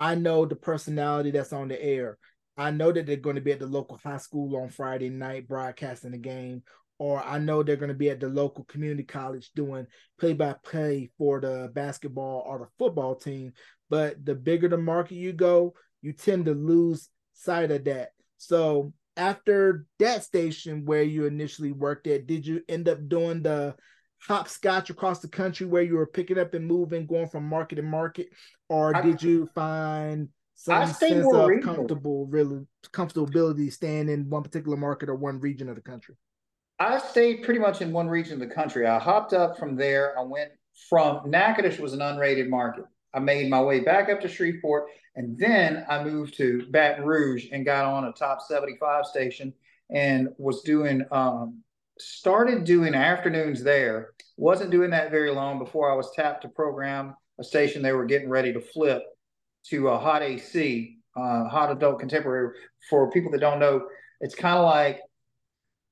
[0.00, 2.18] I know the personality that's on the air.
[2.56, 5.46] I know that they're going to be at the local high school on Friday night
[5.46, 6.64] broadcasting the game,
[6.98, 9.86] or I know they're going to be at the local community college doing
[10.18, 13.52] play by play for the basketball or the football team.
[13.90, 18.10] But the bigger the market you go, you tend to lose sight of that.
[18.38, 23.74] So after that station where you initially worked at, did you end up doing the
[24.26, 27.82] hopscotch across the country where you were picking up and moving, going from market to
[27.82, 28.28] market,
[28.68, 31.74] or I, did you find some sense of regional.
[31.74, 36.16] comfortable, really comfortability staying in one particular market or one region of the country?
[36.78, 38.86] I stayed pretty much in one region of the country.
[38.86, 40.18] I hopped up from there.
[40.18, 40.50] I went
[40.90, 42.84] from Natchitoches was an unrated market.
[43.14, 47.46] I made my way back up to Shreveport, and then I moved to Baton Rouge
[47.50, 49.54] and got on a top 75 station
[49.90, 51.62] and was doing um,
[51.98, 54.10] started doing afternoons there.
[54.36, 58.04] Wasn't doing that very long before I was tapped to program a station they were
[58.04, 59.02] getting ready to flip
[59.68, 62.58] to a hot AC, uh, hot adult contemporary.
[62.90, 63.88] For people that don't know,
[64.20, 65.00] it's kind of like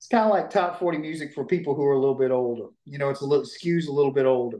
[0.04, 2.66] it's kind of like top 40 music for people who are a little bit older.
[2.84, 4.58] You know, it's a little skews a little bit older.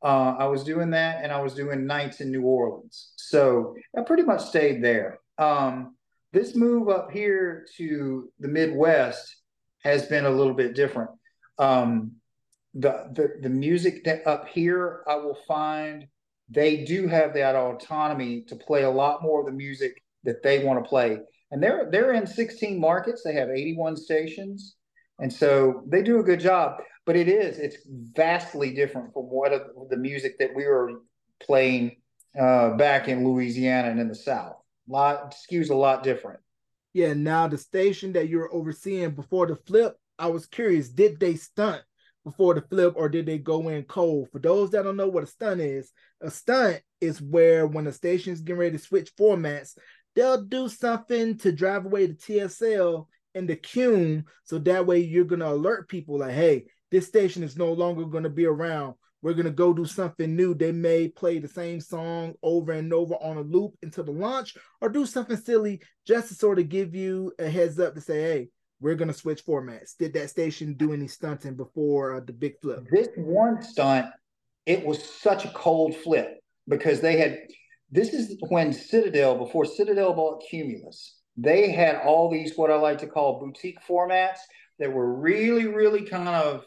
[0.00, 3.10] Uh, I was doing that and I was doing nights in New Orleans.
[3.16, 5.18] So I pretty much stayed there.
[5.38, 5.96] Um,
[6.32, 9.38] this move up here to the Midwest
[9.82, 11.10] has been a little bit different.
[11.58, 12.12] Um,
[12.74, 16.06] the, the the music that up here, I will find
[16.48, 20.62] they do have that autonomy to play a lot more of the music that they
[20.62, 21.18] want to play.
[21.50, 23.22] And they're they're in 16 markets.
[23.24, 24.76] They have 81 stations,
[25.18, 26.80] and so they do a good job.
[27.04, 29.52] But it is it's vastly different from what
[29.90, 31.02] the music that we were
[31.40, 31.96] playing
[32.38, 34.56] uh, back in Louisiana and in the South.
[34.88, 36.40] A lot skews a lot different.
[36.92, 41.20] Yeah, now the station that you were overseeing before the flip, I was curious, did
[41.20, 41.82] they stunt
[42.24, 44.28] before the flip or did they go in cold?
[44.32, 45.92] For those that don't know what a stunt is,
[46.22, 49.76] a stunt is where when a station's getting ready to switch formats,
[50.16, 53.06] they'll do something to drive away the TSL
[53.36, 57.44] and the cume so that way you're going to alert people like, hey, this station
[57.44, 58.94] is no longer going to be around
[59.26, 60.54] we're gonna go do something new.
[60.54, 64.54] They may play the same song over and over on a loop until the launch,
[64.80, 68.20] or do something silly just to sort of give you a heads up to say,
[68.20, 68.48] hey,
[68.80, 69.96] we're gonna switch formats.
[69.98, 72.84] Did that station do any stunting before uh, the big flip?
[72.88, 74.06] This one stunt,
[74.64, 76.38] it was such a cold flip
[76.68, 77.38] because they had.
[77.90, 82.98] This is when Citadel, before Citadel bought Cumulus, they had all these what I like
[82.98, 84.38] to call boutique formats
[84.78, 86.64] that were really, really kind of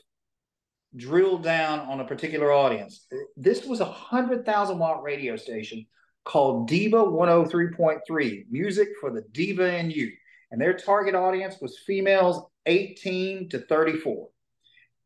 [0.95, 3.05] drilled down on a particular audience.
[3.36, 5.86] This was a hundred thousand watt radio station
[6.26, 10.11] called Diva 103.3, music for the diva and you.
[10.51, 14.30] And their target audience was females 18 to 34.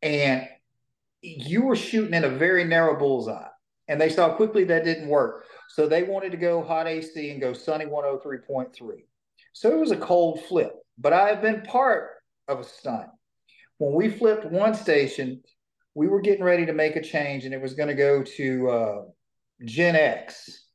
[0.02, 0.46] And
[1.20, 3.48] you were shooting in a very narrow bullseye.
[3.88, 5.46] And they saw quickly that didn't work.
[5.68, 8.70] So they wanted to go hot AC and go Sunny 103.3.
[9.52, 10.74] So it was a cold flip.
[10.98, 12.10] But I have been part
[12.48, 13.08] of a stunt.
[13.78, 15.42] When we flipped one station,
[15.94, 18.68] we were getting ready to make a change and it was going to go to
[18.68, 19.02] uh,
[19.64, 20.66] Gen X.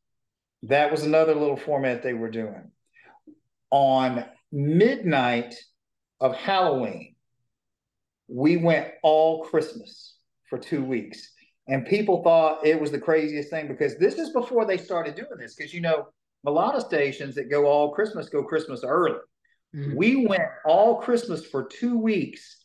[0.63, 2.71] That was another little format they were doing.
[3.71, 5.55] On midnight
[6.19, 7.15] of Halloween,
[8.27, 10.15] we went all Christmas
[10.49, 11.31] for two weeks.
[11.69, 15.37] And people thought it was the craziest thing because this is before they started doing
[15.37, 15.55] this.
[15.55, 16.07] Because, you know,
[16.45, 19.19] a lot of stations that go all Christmas go Christmas early.
[19.75, 19.95] Mm-hmm.
[19.95, 22.57] We went all Christmas for two weeks,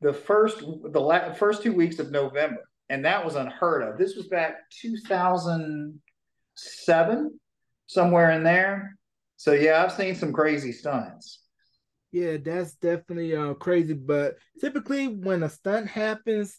[0.00, 3.98] the first the la- first two weeks of November, and that was unheard of.
[3.98, 7.40] This was back 2007,
[7.86, 8.96] somewhere in there.
[9.38, 11.40] So yeah, I've seen some crazy stunts.
[12.12, 13.94] Yeah, that's definitely uh, crazy.
[13.94, 16.58] But typically, when a stunt happens,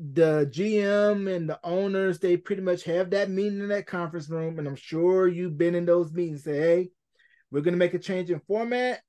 [0.00, 4.58] the GM and the owners they pretty much have that meeting in that conference room,
[4.58, 6.44] and I'm sure you've been in those meetings.
[6.44, 6.90] Say, hey,
[7.50, 9.00] we're gonna make a change in format.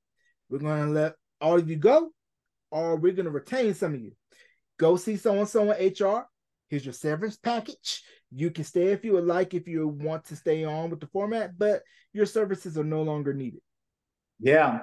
[0.50, 2.12] We're gonna let all of you go,
[2.72, 4.12] or we're gonna retain some of you.
[4.78, 6.28] Go see so and so in HR.
[6.70, 8.04] Here's your severance package.
[8.34, 11.08] You can stay if you would like, if you want to stay on with the
[11.08, 11.84] format, but
[12.14, 13.62] your services are no longer needed.
[14.40, 14.80] Yeah.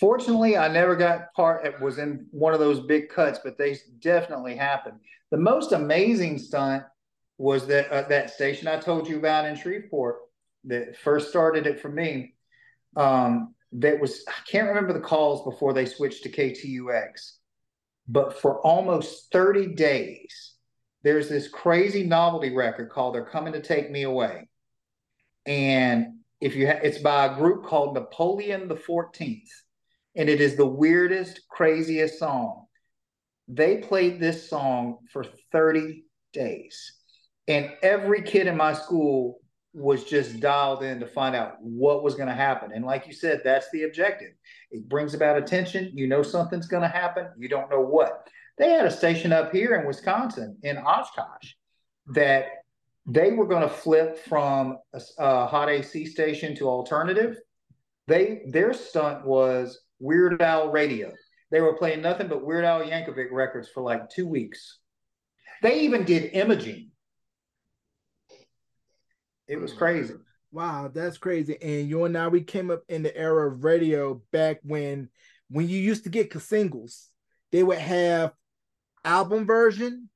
[0.00, 4.56] Fortunately, I never got part, was in one of those big cuts, but they definitely
[4.56, 4.98] happened.
[5.30, 6.82] The most amazing stunt
[7.38, 10.16] was that uh, that station I told you about in Shreveport
[10.64, 12.34] that first started it for me.
[12.96, 17.32] Um, that was I can't remember the calls before they switched to KTUX,
[18.08, 20.54] but for almost 30 days,
[21.02, 24.48] there's this crazy novelty record called "They're Coming to Take Me Away,"
[25.44, 29.48] and if you ha- it's by a group called Napoleon the 14th,
[30.16, 32.66] and it is the weirdest, craziest song.
[33.48, 36.92] They played this song for 30 days,
[37.46, 39.40] and every kid in my school
[39.76, 42.70] was just dialed in to find out what was going to happen.
[42.74, 44.32] And like you said, that's the objective.
[44.70, 45.92] It brings about attention.
[45.94, 47.28] You know something's going to happen.
[47.36, 48.26] You don't know what.
[48.56, 51.52] They had a station up here in Wisconsin, in Oshkosh,
[52.06, 52.46] that
[53.04, 57.36] they were going to flip from a, a, hot AC station to alternative.
[58.06, 61.12] They their stunt was Weird Al radio.
[61.50, 64.78] They were playing nothing but Weird Al Yankovic records for like two weeks.
[65.62, 66.90] They even did imaging
[69.48, 70.14] it was crazy.
[70.52, 71.56] Wow, that's crazy.
[71.60, 75.08] And you and I, we came up in the era of radio back when
[75.48, 77.08] when you used to get singles,
[77.52, 78.32] they would have
[79.04, 80.08] album version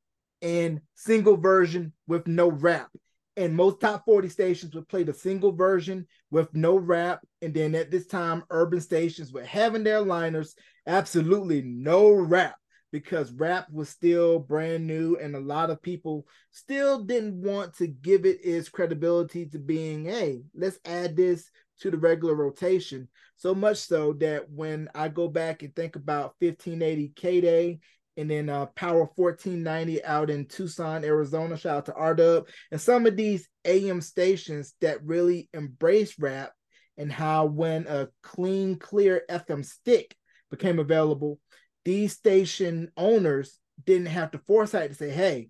[0.42, 2.90] and single version with no rap.
[3.36, 7.20] And most top 40 stations would play the single version with no rap.
[7.40, 10.54] And then at this time, urban stations were having their liners,
[10.86, 12.56] absolutely no rap
[12.92, 17.86] because rap was still brand new and a lot of people still didn't want to
[17.86, 23.54] give it its credibility to being hey let's add this to the regular rotation so
[23.54, 27.78] much so that when i go back and think about 1580 KDAY
[28.16, 31.56] and then uh, power 1490 out in tucson arizona.
[31.56, 36.52] Shout out to r-dub and some of these am stations that really embrace rap
[36.98, 40.14] and how when a clean clear fm stick
[40.50, 41.38] became available
[41.84, 45.48] these station owners didn't have the foresight to say, hey,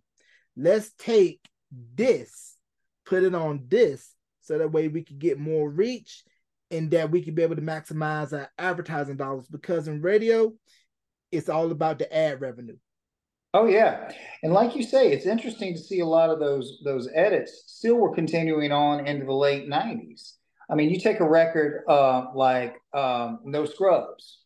[0.56, 1.40] let's take
[1.72, 2.56] this,
[3.04, 6.24] put it on this, so that way we could get more reach
[6.70, 9.46] and that we could be able to maximize our advertising dollars.
[9.48, 10.52] Because in radio,
[11.32, 12.76] it's all about the ad revenue.
[13.52, 14.12] Oh yeah,
[14.42, 17.96] and like you say, it's interesting to see a lot of those those edits still
[17.96, 20.34] were continuing on into the late '90s.
[20.70, 24.40] I mean, you take a record uh, like um, No Scrubs,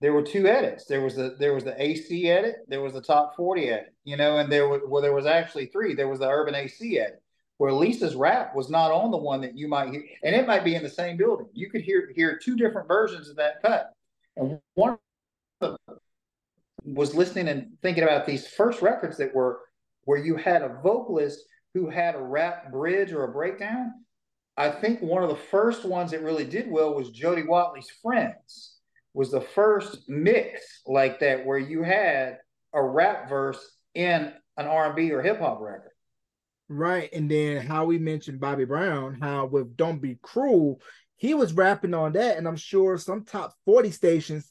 [0.00, 0.86] there were two edits.
[0.86, 4.16] There was the there was the AC edit, there was the top 40 edit, you
[4.16, 5.94] know, and there was well, there was actually three.
[5.94, 7.22] There was the urban AC edit,
[7.58, 10.64] where Lisa's rap was not on the one that you might hear, and it might
[10.64, 11.48] be in the same building.
[11.52, 13.92] You could hear hear two different versions of that cut.
[14.36, 14.96] And one
[16.84, 19.60] was listening and thinking about these first records that were
[20.04, 21.40] where you had a vocalist
[21.74, 23.92] who had a rap bridge or a breakdown.
[24.56, 28.76] I think one of the first ones that really did well was Jody Watley's Friends
[29.14, 32.38] was the first mix like that where you had
[32.72, 35.90] a rap verse in an R&B or hip hop record.
[36.68, 37.12] Right.
[37.12, 40.80] And then how we mentioned Bobby Brown, how with Don't Be Cruel,
[41.16, 44.50] he was rapping on that, and I'm sure some top 40 stations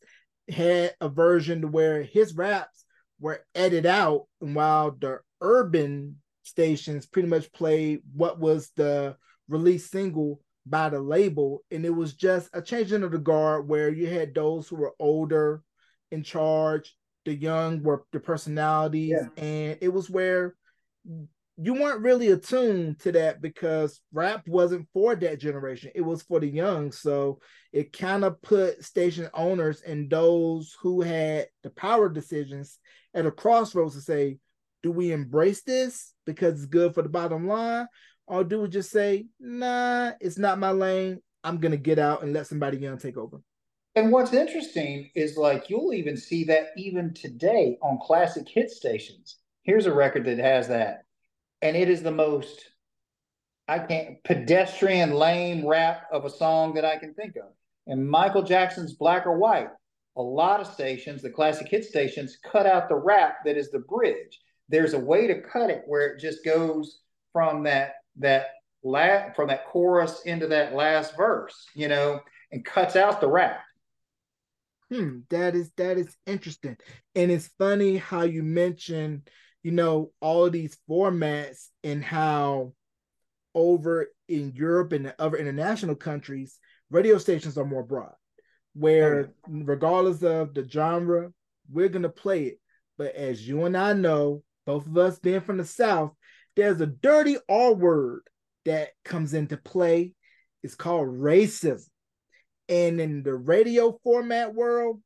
[0.50, 2.86] had a version to where his raps
[3.20, 9.16] were edited out, and while the urban stations pretty much played what was the
[9.48, 13.90] release single by the label, and it was just a changing of the guard where
[13.90, 15.64] you had those who were older
[16.12, 16.96] in charge,
[17.26, 19.44] the young were the personalities, yeah.
[19.44, 20.56] and it was where
[21.62, 25.92] you weren't really attuned to that because rap wasn't for that generation.
[25.94, 26.94] It was for the young.
[26.94, 27.42] So
[27.74, 32.80] it kind of put station owners and those who had the power decisions
[33.14, 34.38] at a crossroads to say,
[34.84, 37.88] do we embrace this because it's good for the bottom line?
[38.26, 41.20] Or do we just say, nah, it's not my lane.
[41.44, 43.42] I'm going to get out and let somebody young take over.
[43.96, 49.40] And what's interesting is like you'll even see that even today on classic hit stations.
[49.64, 51.04] Here's a record that has that
[51.62, 52.66] and it is the most
[53.68, 57.52] I can't pedestrian lame rap of a song that I can think of.
[57.86, 59.70] And Michael Jackson's Black or White,
[60.18, 63.80] a lot of stations, the classic hit stations, cut out the rap that is the
[63.80, 64.40] bridge.
[64.70, 67.00] There's a way to cut it where it just goes
[67.32, 68.48] from that that
[68.84, 72.20] la- from that chorus into that last verse, you know,
[72.52, 73.62] and cuts out the rap.
[74.92, 76.78] Hmm, that is that is interesting.
[77.14, 79.30] And it's funny how you mentioned
[79.64, 82.74] you know, all of these formats and how
[83.54, 86.58] over in Europe and other international countries,
[86.90, 88.14] radio stations are more broad,
[88.74, 91.32] where regardless of the genre,
[91.72, 92.60] we're going to play it.
[92.98, 96.14] But as you and I know, both of us being from the South,
[96.56, 98.22] there's a dirty R word
[98.66, 100.14] that comes into play.
[100.64, 101.88] It's called racism.
[102.68, 105.02] And in the radio format world,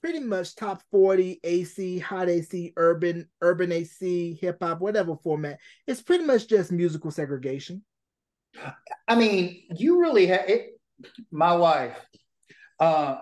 [0.00, 5.58] pretty much top 40 AC, hot AC, urban, urban AC, hip hop, whatever format.
[5.86, 7.82] It's pretty much just musical segregation.
[9.06, 10.80] I mean, you really have it.
[11.30, 11.98] My wife,
[12.80, 13.18] uh,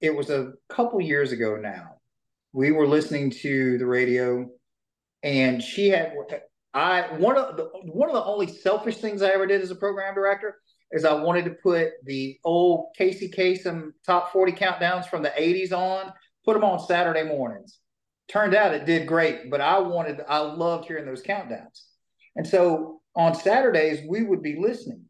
[0.00, 1.96] it was a couple years ago now.
[2.52, 4.48] We were listening to the radio,
[5.22, 6.14] and she had
[6.72, 9.76] I one of the one of the only selfish things I ever did as a
[9.76, 10.56] program director
[10.92, 15.72] is I wanted to put the old Casey Kasem top 40 countdowns from the 80s
[15.72, 16.12] on,
[16.44, 17.78] put them on Saturday mornings.
[18.28, 21.82] Turned out it did great, but I wanted, I loved hearing those countdowns.
[22.36, 25.04] And so on Saturdays, we would be listening.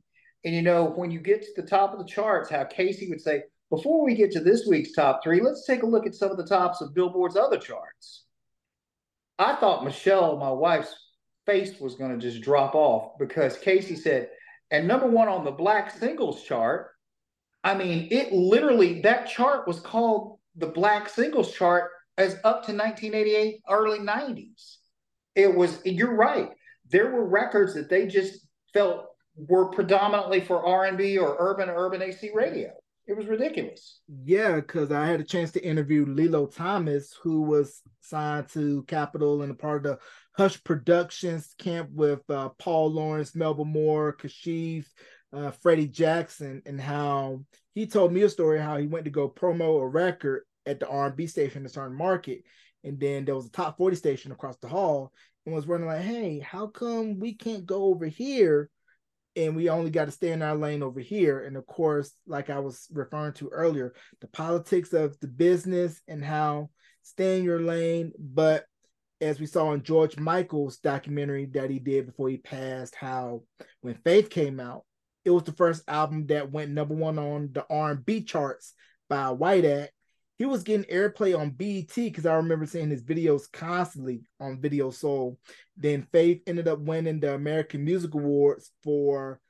[0.45, 3.21] And you know, when you get to the top of the charts, how Casey would
[3.21, 6.31] say, before we get to this week's top three, let's take a look at some
[6.31, 8.25] of the tops of Billboard's other charts.
[9.39, 10.95] I thought Michelle, my wife's
[11.45, 14.31] face was going to just drop off because Casey said,
[14.71, 16.91] and number one on the black singles chart.
[17.65, 22.73] I mean, it literally, that chart was called the black singles chart as up to
[22.73, 24.77] 1988, early 90s.
[25.35, 26.51] It was, you're right.
[26.91, 29.07] There were records that they just felt
[29.37, 32.71] were predominantly for R&B or urban urban AC radio.
[33.07, 34.01] It was ridiculous.
[34.25, 39.43] Yeah, because I had a chance to interview Lillo Thomas, who was signed to Capitol
[39.43, 39.99] and a part of the
[40.39, 44.85] Hush Productions camp with uh, Paul Laurence, Melba Moore, Kashif,
[45.33, 49.29] uh, Freddie Jackson, and how he told me a story how he went to go
[49.29, 52.45] promo a record at the R&B station in a certain market,
[52.85, 55.13] and then there was a top 40 station across the hall,
[55.45, 58.71] and was running like, hey, how come we can't go over here?
[59.37, 61.45] and we only got to stay in our lane over here.
[61.45, 66.25] And of course, like I was referring to earlier, the politics of the business and
[66.25, 66.71] how
[67.03, 68.65] stay in your lane, but
[69.21, 73.43] as we saw in George Michael's documentary that he did before he passed, how
[73.81, 74.85] when Faith came out,
[75.25, 78.75] it was the first album that went number one on the R&B charts
[79.09, 79.93] by White Act.
[80.39, 84.91] He was getting airplay on BET because I remember seeing his videos constantly on Video
[84.91, 85.39] Soul.
[85.77, 89.41] Then Faith ended up winning the American Music Awards for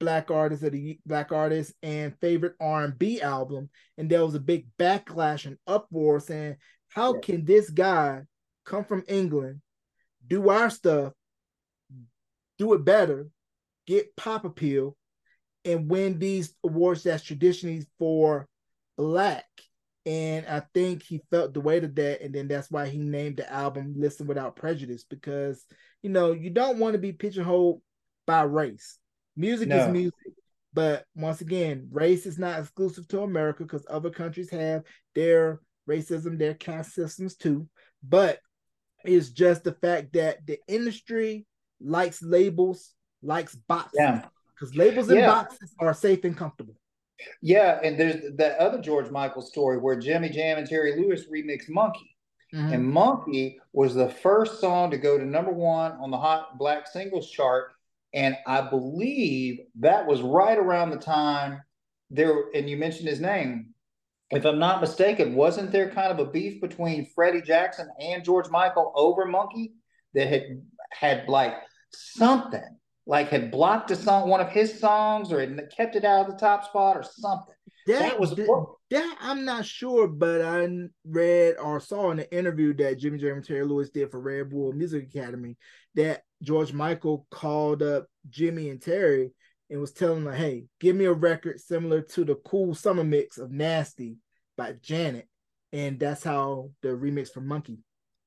[0.00, 4.66] Black Artist of the Black Artist and favorite R&B album, and there was a big
[4.78, 6.56] backlash and uproar saying,
[6.88, 8.22] "How can this guy
[8.64, 9.60] come from England,
[10.26, 11.12] do our stuff,
[12.58, 13.28] do it better,
[13.86, 14.96] get pop appeal,
[15.64, 18.48] and win these awards that's traditionally for
[18.96, 19.46] black.
[20.06, 23.38] And I think he felt the weight of that, and then that's why he named
[23.38, 25.64] the album "Listen Without Prejudice" because
[26.02, 27.80] you know you don't want to be pigeonholed
[28.26, 28.98] by race.
[29.34, 29.78] Music no.
[29.78, 30.34] is music,
[30.74, 34.82] but once again, race is not exclusive to America because other countries have
[35.14, 37.66] their racism, their caste systems too.
[38.02, 38.40] But
[39.04, 41.46] is just the fact that the industry
[41.80, 42.92] likes labels,
[43.22, 43.98] likes boxes.
[43.98, 44.24] Yeah.
[44.54, 45.26] Because labels and yeah.
[45.26, 46.76] boxes are safe and comfortable.
[47.42, 51.68] Yeah, and there's that other George Michael story where Jimmy Jam and Terry Lewis remixed
[51.68, 52.16] Monkey.
[52.54, 52.72] Mm-hmm.
[52.72, 56.86] And Monkey was the first song to go to number one on the Hot Black
[56.86, 57.72] Singles chart
[58.14, 61.60] And I believe that was right around the time
[62.10, 63.73] there, and you mentioned his name.
[64.34, 68.48] If I'm not mistaken, wasn't there kind of a beef between Freddie Jackson and George
[68.50, 69.74] Michael over Monkey
[70.14, 70.62] that had
[70.92, 71.54] had like
[71.90, 76.26] something, like had blocked a song, one of his songs, or had kept it out
[76.26, 77.54] of the top spot, or something.
[77.86, 80.66] That, that was that, that, I'm not sure, but I
[81.06, 84.50] read or saw in an interview that Jimmy Jam and Terry Lewis did for Red
[84.50, 85.56] Bull Music Academy
[85.94, 89.32] that George Michael called up Jimmy and Terry
[89.70, 93.38] and was telling them, "Hey, give me a record similar to the Cool Summer Mix
[93.38, 94.16] of Nasty
[94.56, 95.28] by Janet,"
[95.72, 97.78] and that's how the remix for Monkey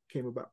[0.09, 0.51] came about.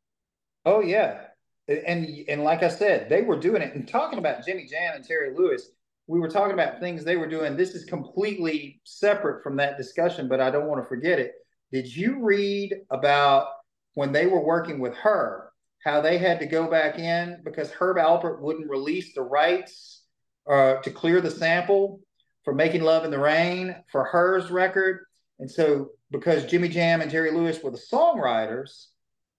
[0.65, 1.27] Oh yeah,
[1.69, 5.05] and and like I said, they were doing it and talking about Jimmy Jam and
[5.05, 5.71] Terry Lewis.
[6.07, 7.57] We were talking about things they were doing.
[7.57, 11.33] This is completely separate from that discussion, but I don't want to forget it.
[11.73, 13.49] Did you read about
[13.95, 15.51] when they were working with her,
[15.85, 20.03] how they had to go back in because Herb Alpert wouldn't release the rights
[20.51, 22.01] uh, to clear the sample
[22.45, 25.07] for Making Love in the Rain for Her's record.
[25.39, 28.87] And so, because Jimmy Jam and Terry Lewis were the songwriters,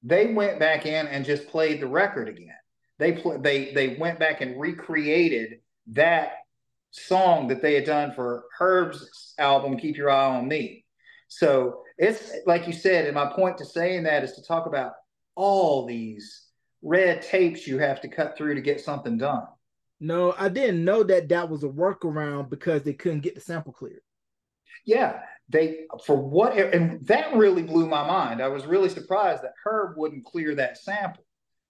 [0.03, 2.55] they went back in and just played the record again.
[2.99, 6.33] They pl- they they went back and recreated that
[6.91, 10.85] song that they had done for Herb's album "Keep Your Eye on Me."
[11.27, 14.93] So it's like you said, and my point to saying that is to talk about
[15.35, 16.45] all these
[16.81, 19.43] red tapes you have to cut through to get something done.
[19.99, 23.73] No, I didn't know that that was a workaround because they couldn't get the sample
[23.73, 24.01] cleared.
[24.85, 25.19] Yeah,
[25.49, 28.41] they for what and that really blew my mind.
[28.41, 31.23] I was really surprised that Herb wouldn't clear that sample.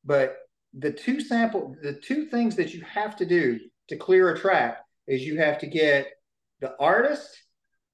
[0.04, 0.38] But
[0.78, 3.60] the two sample the two things that you have to do
[3.90, 6.08] to clear a track is you have to get
[6.62, 7.30] the artist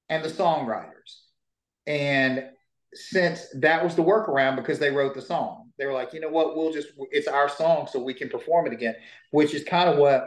[0.08, 1.20] and the songwriters.
[1.86, 2.44] And
[2.94, 5.70] since that was the workaround because they wrote the song.
[5.78, 8.66] They were like, you know what, we'll just it's our song so we can perform
[8.66, 8.94] it again,
[9.30, 10.26] which is kind of what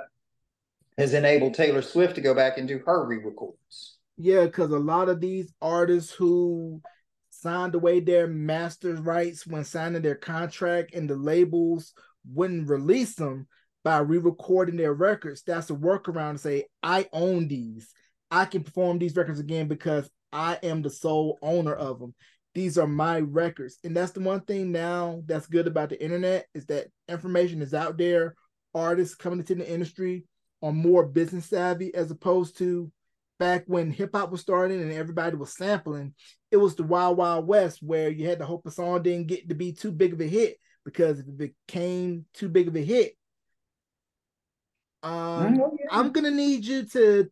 [0.98, 3.95] has enabled Taylor Swift to go back and do her re-records.
[4.18, 6.82] Yeah, because a lot of these artists who
[7.30, 11.94] signed away their master's rights when signing their contract and the labels
[12.32, 13.48] wouldn't release them
[13.84, 15.44] by re-recording their records.
[15.44, 17.92] That's a workaround to say, I own these.
[18.32, 22.16] I can perform these records again because I am the sole owner of them
[22.56, 26.48] these are my records and that's the one thing now that's good about the internet
[26.56, 28.34] is that information is out there
[28.74, 30.24] artists coming into the industry
[30.64, 32.90] are more business savvy as opposed to
[33.38, 36.14] back when hip-hop was starting and everybody was sampling
[36.52, 39.50] it was the wild wild west where you had to hope a song didn't get
[39.50, 42.82] to be too big of a hit because if it became too big of a
[42.82, 43.14] hit
[45.04, 45.88] um, oh, yeah.
[45.92, 47.30] i'm gonna need you to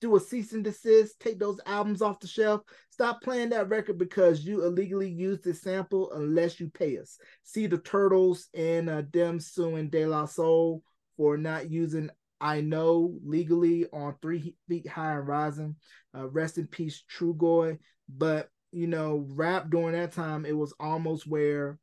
[0.00, 2.62] do a cease and desist, take those albums off the shelf.
[2.90, 7.18] Stop playing that record because you illegally used this sample unless you pay us.
[7.42, 10.82] See the Turtles and uh, them suing De La Soul
[11.16, 12.10] for not using
[12.40, 15.76] I Know legally on Three Feet High and Rising.
[16.16, 17.78] Uh, rest in peace, Trugoy.
[18.08, 21.78] But, you know, rap during that time, it was almost where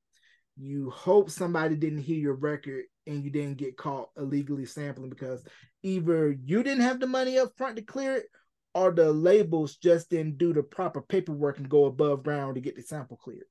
[0.58, 5.45] you hope somebody didn't hear your record and you didn't get caught illegally sampling because
[5.84, 8.26] either you didn't have the money up front to clear it
[8.74, 12.76] or the labels just didn't do the proper paperwork and go above ground to get
[12.76, 13.45] the sample cleared.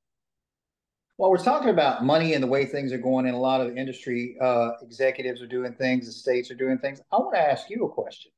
[1.18, 3.76] Well, we're talking about money and the way things are going, and a lot of
[3.76, 7.00] industry uh, executives are doing things, the states are doing things.
[7.10, 8.32] I want to ask you a question.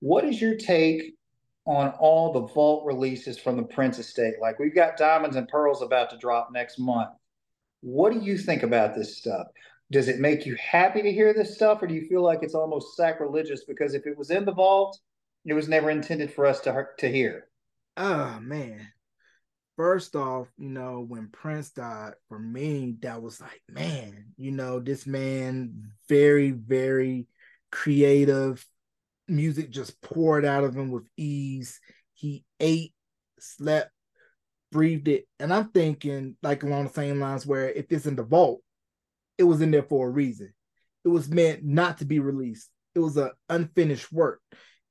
[0.00, 1.14] What is your take
[1.64, 4.34] on all the vault releases from the Prince estate?
[4.40, 7.10] Like we've got Diamonds and Pearls about to drop next month.
[7.80, 9.46] What do you think about this stuff?
[9.90, 12.54] does it make you happy to hear this stuff or do you feel like it's
[12.54, 14.98] almost sacrilegious because if it was in the vault
[15.44, 17.46] it was never intended for us to to hear
[17.96, 18.88] oh man
[19.76, 24.78] first off you know when prince died for me that was like man you know
[24.78, 27.26] this man very very
[27.72, 28.64] creative
[29.26, 31.80] music just poured out of him with ease
[32.12, 32.92] he ate
[33.40, 33.90] slept
[34.70, 38.22] breathed it and i'm thinking like along the same lines where if it's in the
[38.22, 38.60] vault
[39.38, 40.52] it was in there for a reason.
[41.04, 42.70] It was meant not to be released.
[42.94, 44.40] It was an unfinished work.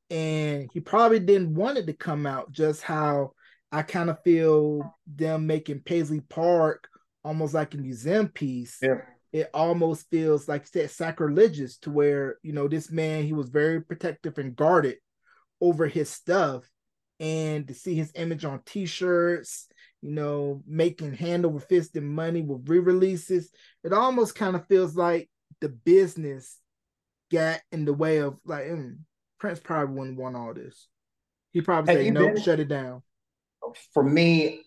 [0.10, 3.32] And he probably didn't want it to come out, just how
[3.74, 6.88] I kind of feel them making Paisley Park
[7.24, 8.78] almost like a museum piece.
[8.82, 9.02] Yeah.
[9.32, 13.82] It almost feels like said sacrilegious to where, you know, this man, he was very
[13.82, 14.98] protective and guarded
[15.60, 16.70] over his stuff.
[17.20, 19.68] And to see his image on t-shirts
[20.04, 23.50] you know, making hand over fist and money with re-releases.
[23.86, 25.30] It almost kind of feels like
[25.62, 26.60] the business
[27.32, 28.98] got in the way of like mm,
[29.40, 30.90] Prince probably wouldn't want all this.
[31.54, 33.02] He probably say nope, been, shut it down.
[33.94, 34.62] For me,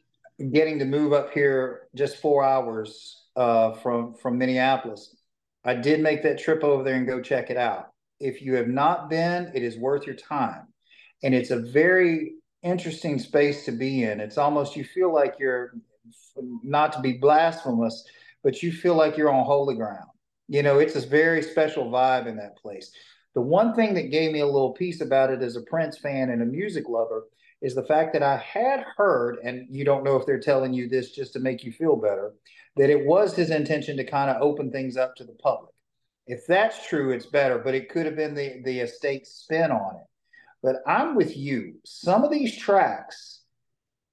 [0.52, 5.14] getting to move up here just four hours uh, from from Minneapolis,
[5.64, 7.92] I did make that trip over there and go check it out.
[8.20, 10.68] If you have not been, it is worth your time.
[11.22, 14.20] And it's a very interesting space to be in.
[14.20, 15.74] It's almost, you feel like you're,
[16.62, 18.04] not to be blasphemous,
[18.42, 20.08] but you feel like you're on holy ground.
[20.48, 22.92] You know, it's a very special vibe in that place.
[23.34, 26.30] The one thing that gave me a little piece about it as a Prince fan
[26.30, 27.24] and a music lover
[27.62, 30.88] is the fact that I had heard, and you don't know if they're telling you
[30.88, 32.32] this just to make you feel better,
[32.76, 35.72] that it was his intention to kind of open things up to the public.
[36.26, 39.96] If that's true, it's better, but it could have been the, the estate spin on
[39.96, 40.06] it.
[40.62, 41.76] But I'm with you.
[41.84, 43.42] Some of these tracks,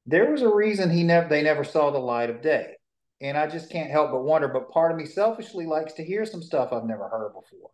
[0.05, 2.75] there was a reason he never they never saw the light of day.
[3.21, 4.47] And I just can't help but wonder.
[4.47, 7.71] But part of me selfishly likes to hear some stuff I've never heard before.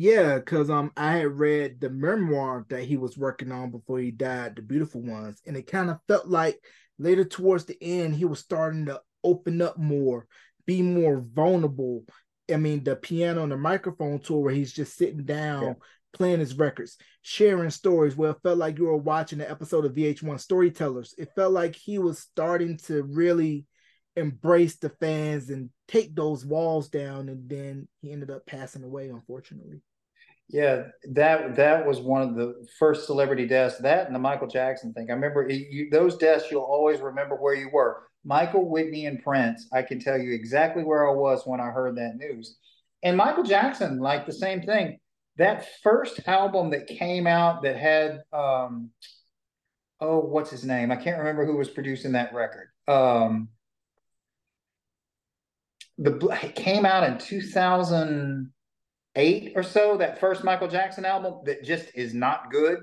[0.00, 4.12] Yeah, because um I had read the memoir that he was working on before he
[4.12, 6.56] died, The Beautiful Ones, and it kind of felt like
[7.00, 10.28] later towards the end he was starting to open up more,
[10.66, 12.04] be more vulnerable.
[12.48, 15.72] I mean, the piano and the microphone tour where he's just sitting down, yeah.
[16.12, 18.14] playing his records, sharing stories.
[18.14, 21.12] Where it felt like you were watching an episode of VH1 Storytellers.
[21.18, 23.66] It felt like he was starting to really
[24.14, 29.08] embrace the fans and take those walls down and then he ended up passing away
[29.08, 29.80] unfortunately
[30.48, 33.78] yeah that that was one of the first celebrity deaths.
[33.78, 35.10] That and the michael jackson thing.
[35.10, 38.04] I remember you, those deaths you'll always remember where you were.
[38.24, 41.96] Michael whitney and prince i can tell you exactly where i was when i heard
[41.96, 42.56] that news.
[43.02, 44.98] And michael jackson like the same thing.
[45.36, 48.90] That first album that came out that had um
[50.00, 50.90] oh what's his name?
[50.90, 52.68] I can't remember who was producing that record.
[52.86, 53.48] Um
[55.98, 57.18] the it came out in
[59.18, 62.78] 2008 or so that first michael jackson album that just is not good.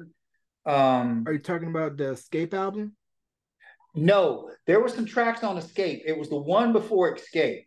[0.65, 2.95] Um are you talking about the Xscape album?
[3.95, 6.01] No there were some tracks on Xscape.
[6.05, 7.65] It was the one before Xscape.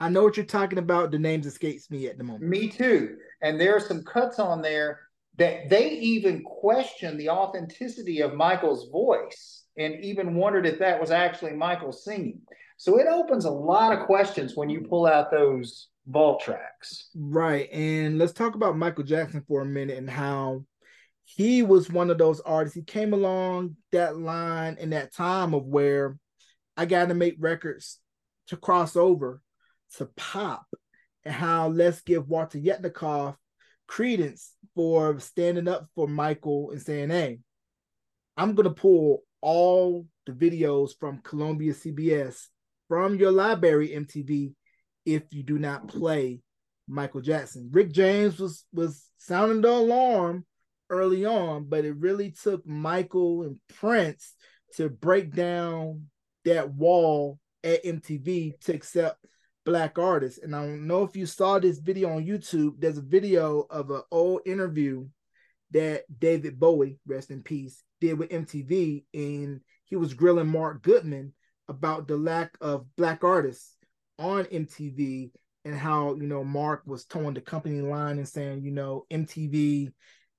[0.00, 1.10] I know what you're talking about.
[1.10, 2.44] The names escapes me at the moment.
[2.44, 3.16] Me too.
[3.42, 5.00] And there are some cuts on there
[5.36, 11.10] that they even questioned the authenticity of michael's voice and even wondered if that was
[11.10, 12.40] actually michael singing.
[12.76, 17.10] So it opens a lot of questions when you pull out those vault tracks.
[17.14, 17.68] Right.
[17.72, 20.64] And let's talk about Michael Jackson for a minute and how
[21.24, 22.74] he was one of those artists.
[22.74, 26.18] He came along that line in that time of where
[26.76, 28.00] I got to make records
[28.48, 29.42] to cross over
[29.96, 30.66] to pop
[31.24, 33.36] and how let's give Walter Yetnikoff
[33.86, 37.40] credence for standing up for Michael and saying, hey,
[38.36, 42.46] I'm going to pull all the videos from Columbia CBS
[42.88, 44.54] from your library, MTV,
[45.14, 46.40] if you do not play
[46.86, 47.70] Michael Jackson.
[47.72, 50.44] Rick James was was sounding the alarm
[50.90, 54.34] early on, but it really took Michael and Prince
[54.76, 56.06] to break down
[56.44, 59.24] that wall at MTV to accept
[59.64, 60.38] black artists.
[60.42, 62.74] And I don't know if you saw this video on YouTube.
[62.78, 65.06] There's a video of an old interview
[65.70, 71.32] that David Bowie, rest in peace, did with MTV, and he was grilling Mark Goodman
[71.68, 73.77] about the lack of black artists
[74.18, 75.30] on MTV
[75.64, 79.92] and how you know Mark was towing the company line and saying you know MTV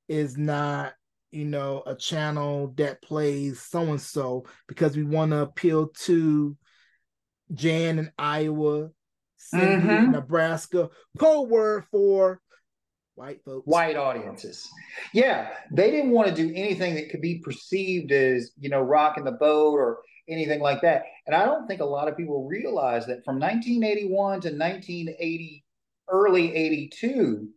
[0.08, 0.94] is not
[1.32, 6.58] you know a channel that plays so and so because we want to appeal to
[7.54, 8.90] Jan in Iowa,
[9.38, 9.90] Cindy mm-hmm.
[10.06, 12.42] in Nebraska, code word for
[13.16, 14.68] white folks, white audiences.
[15.14, 19.26] Yeah, they didn't want to do anything that could be perceived as you know rocking
[19.26, 20.00] the boat or
[20.30, 21.04] anything like that.
[21.28, 25.66] And I don't think a lot of people realize that from 1981 to 1980,
[26.10, 27.50] early 82,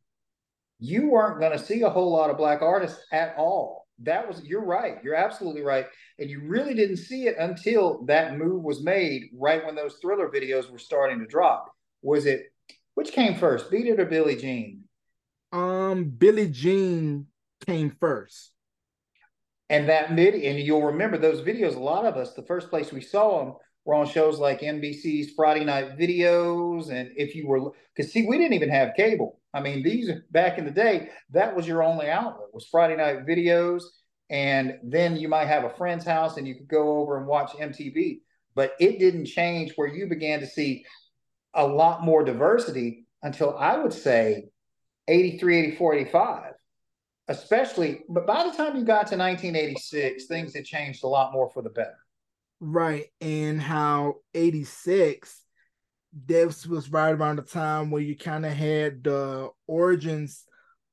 [0.78, 3.86] you weren't going to see a whole lot of black artists at all.
[4.00, 4.96] That was, you're right.
[5.04, 5.86] You're absolutely right.
[6.18, 10.28] And you really didn't see it until that move was made right when those thriller
[10.28, 11.72] videos were starting to drop.
[12.02, 12.52] Was it,
[12.94, 14.82] which came first, Beat It or Billie Jean?
[15.52, 17.26] Um, Billie Jean
[17.66, 18.51] came first
[19.72, 22.92] and that mid and you'll remember those videos a lot of us the first place
[22.92, 23.54] we saw them
[23.84, 28.38] were on shows like nbc's friday night videos and if you were because see we
[28.38, 29.40] didn't even have cable.
[29.54, 33.26] I mean these back in the day that was your only outlet was friday night
[33.26, 33.82] videos.
[34.30, 37.52] And then you might have a friend's house and you could go over and watch
[37.52, 38.20] mtv
[38.54, 40.84] but it didn't change where you began to see
[41.54, 44.44] a lot more diversity until i would say
[45.08, 46.52] 83 84 85
[47.28, 51.48] especially but by the time you got to 1986 things had changed a lot more
[51.50, 51.96] for the better.
[52.60, 55.40] Right and how 86
[56.26, 60.44] this was right around the time where you kind of had the origins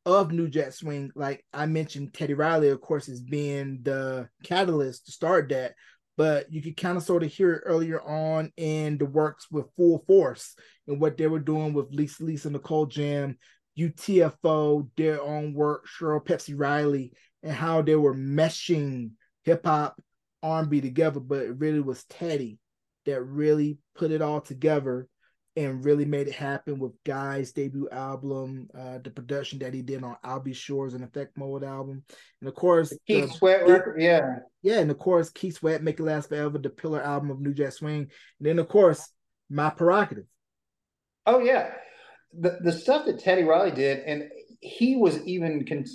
[0.06, 1.12] of new jack swing.
[1.16, 5.74] Like i mentioned teddy riley of course is being the catalyst to start that
[6.16, 9.74] but you could kind of sort of hear it earlier on in the works with
[9.78, 10.54] full force
[10.86, 13.38] and what they were doing with lisa lisa and Cult Jam
[13.80, 17.14] UTFO, their own work, Cheryl Pepsi Riley,
[17.44, 19.12] and how they were meshing
[19.44, 20.02] hip hop,
[20.44, 21.20] R&B together.
[21.20, 22.60] But it really was Teddy
[23.06, 25.08] that really put it all together
[25.56, 30.04] and really made it happen with Guy's debut album, uh, the production that he did
[30.04, 30.54] on Al B.
[30.54, 32.04] Sure's In Effect Mode album,
[32.40, 36.04] and of course Keith Sweat record, yeah, yeah, and of course Keith Sweat, Make It
[36.04, 38.10] Last Forever, the Pillar album of New Jack Swing, and
[38.40, 39.12] then of course
[39.50, 40.26] My Prerogative.
[41.26, 41.72] Oh yeah,
[42.38, 44.30] the the stuff that Teddy Riley did, and
[44.62, 45.86] he was even con-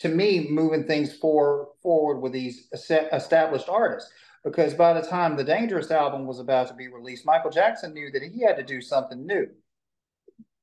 [0.00, 4.10] to me moving things for, forward with these established artists
[4.44, 8.10] because by the time the Dangerous album was about to be released, Michael Jackson knew
[8.10, 9.46] that he had to do something new.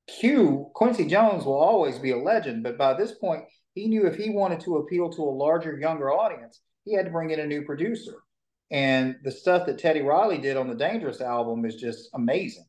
[0.07, 3.43] Q, Quincy Jones will always be a legend, but by this point,
[3.76, 7.11] he knew if he wanted to appeal to a larger, younger audience, he had to
[7.11, 8.13] bring in a new producer.
[8.72, 12.65] And the stuff that Teddy Riley did on the Dangerous album is just amazing.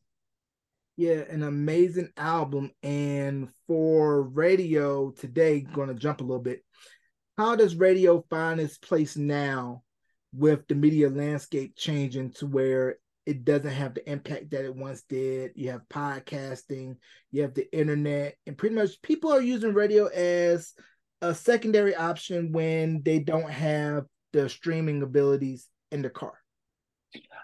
[0.99, 2.71] Yeah, an amazing album.
[2.83, 6.61] And for radio today, going to jump a little bit.
[7.37, 9.83] How does radio find its place now
[10.33, 15.03] with the media landscape changing to where it doesn't have the impact that it once
[15.03, 15.51] did.
[15.55, 16.97] You have podcasting,
[17.31, 20.73] you have the internet, and pretty much people are using radio as
[21.21, 26.38] a secondary option when they don't have the streaming abilities in the car.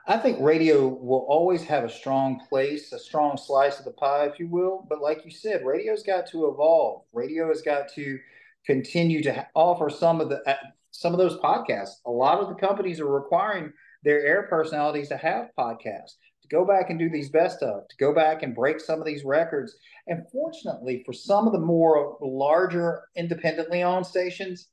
[0.08, 4.26] I think radio will always have a strong place, a strong slice of the pie,
[4.26, 4.86] if you will.
[4.88, 7.01] But like you said, radio's got to evolve.
[7.12, 8.20] Radio has got to
[8.68, 10.56] continue to offer some of the uh,
[10.91, 12.01] some of those podcasts.
[12.06, 16.66] A lot of the companies are requiring their air personalities to have podcasts, to go
[16.66, 19.76] back and do these best of, to go back and break some of these records.
[20.08, 24.68] And fortunately, for some of the more larger independently owned stations,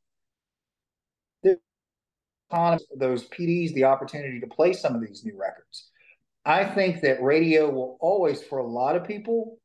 [2.96, 5.90] those PDs the opportunity to play some of these new records.
[6.44, 9.58] I think that radio will always, for a lot of people,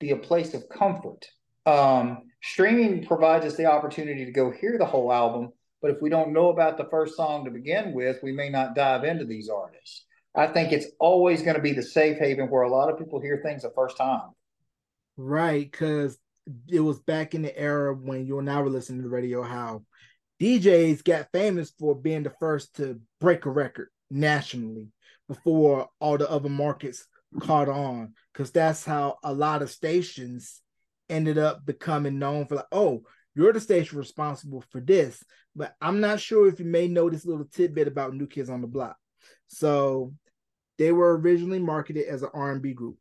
[0.00, 1.26] be a place of comfort.
[1.66, 5.52] Um, streaming provides us the opportunity to go hear the whole album
[5.84, 8.74] but if we don't know about the first song to begin with, we may not
[8.74, 10.06] dive into these artists.
[10.34, 13.20] I think it's always going to be the safe haven where a lot of people
[13.20, 14.30] hear things the first time.
[15.18, 16.16] Right, because
[16.68, 19.82] it was back in the era when you and I were listening to radio how
[20.44, 24.88] DJs got famous for being the first to break a record nationally
[25.26, 27.06] before all the other markets
[27.40, 28.12] caught on.
[28.30, 30.60] Because that's how a lot of stations
[31.08, 35.22] ended up becoming known for like, oh, you're the station responsible for this.
[35.56, 38.60] But I'm not sure if you may know this little tidbit about New Kids on
[38.60, 38.98] the Block.
[39.46, 40.12] So
[40.76, 42.98] they were originally marketed as an R&B group.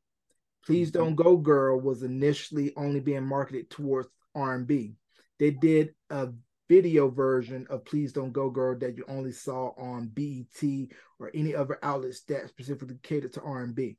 [0.66, 1.04] Please mm-hmm.
[1.04, 4.94] Don't Go Girl was initially only being marketed towards R&B.
[5.40, 6.30] They did a
[6.70, 10.90] video version of Please Don't Go Girl that you only saw on BET
[11.20, 13.98] or any other outlets that specifically catered to R&B.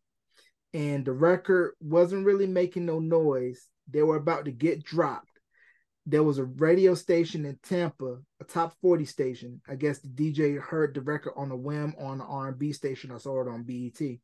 [0.73, 3.69] And the record wasn't really making no noise.
[3.89, 5.35] They were about to get dropped
[6.07, 9.61] there was a radio station in Tampa, a top 40 station.
[9.67, 13.11] I guess the DJ heard the record on a whim on the R&B station.
[13.11, 14.19] I saw it on BET.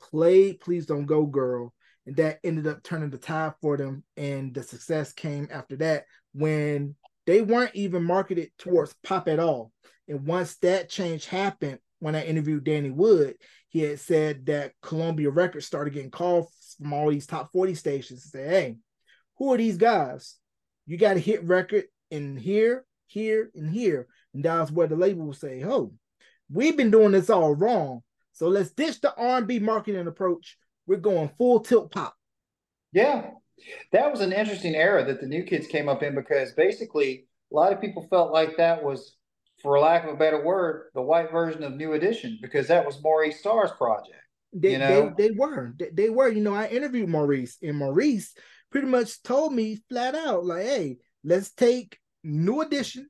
[0.00, 1.72] Played Please Don't Go Girl.
[2.06, 4.04] And that ended up turning the tide for them.
[4.18, 6.04] And the success came after that
[6.34, 6.94] when
[7.26, 9.72] they weren't even marketed towards pop at all.
[10.08, 13.36] And once that change happened, when I interviewed Danny Wood,
[13.70, 18.22] he had said that Columbia Records started getting calls from all these top 40 stations
[18.22, 18.76] to say, hey,
[19.38, 20.36] who are these guys?
[20.86, 24.06] you got a hit record in here, here, and here.
[24.32, 25.92] And that's where the label will say, oh,
[26.50, 28.02] we've been doing this all wrong.
[28.32, 30.58] So let's ditch the R&B marketing approach.
[30.86, 32.14] We're going full tilt pop.
[32.92, 33.30] Yeah.
[33.92, 37.54] That was an interesting era that the new kids came up in because basically a
[37.54, 39.16] lot of people felt like that was,
[39.62, 43.02] for lack of a better word, the white version of New Edition because that was
[43.02, 44.16] Maurice Starr's project.
[44.52, 45.12] They, you know?
[45.16, 45.74] they, they were.
[45.78, 46.28] They, they were.
[46.28, 48.34] You know, I interviewed Maurice, and Maurice
[48.70, 53.08] pretty much told me flat out, like, hey, let's take new edition,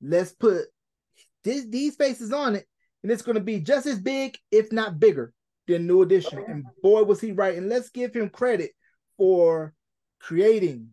[0.00, 0.66] let's put
[1.44, 2.66] this, these faces on it,
[3.02, 5.32] and it's going to be just as big, if not bigger,
[5.66, 6.38] than new edition.
[6.40, 7.56] Oh, and boy, was he right.
[7.56, 8.70] And let's give him credit
[9.22, 9.72] for
[10.18, 10.88] creating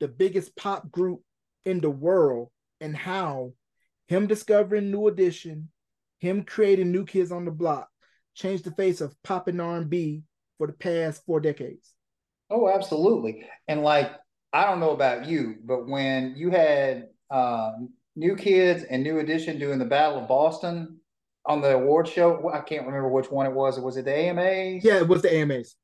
[0.00, 1.20] the biggest pop group
[1.66, 2.48] in the world
[2.80, 3.52] and how
[4.08, 5.68] him discovering new edition,
[6.18, 7.90] him creating new kids on the block,
[8.34, 10.22] changed the face of pop and R&B
[10.56, 11.92] for the past four decades.
[12.48, 13.44] Oh, absolutely.
[13.68, 14.10] And like,
[14.54, 17.72] I don't know about you, but when you had uh,
[18.14, 20.96] New Kids and New Edition doing the Battle of Boston
[21.44, 23.78] on the award show, I can't remember which one it was.
[23.78, 24.82] Was it the AMAs?
[24.82, 25.76] Yeah, it was the AMAs.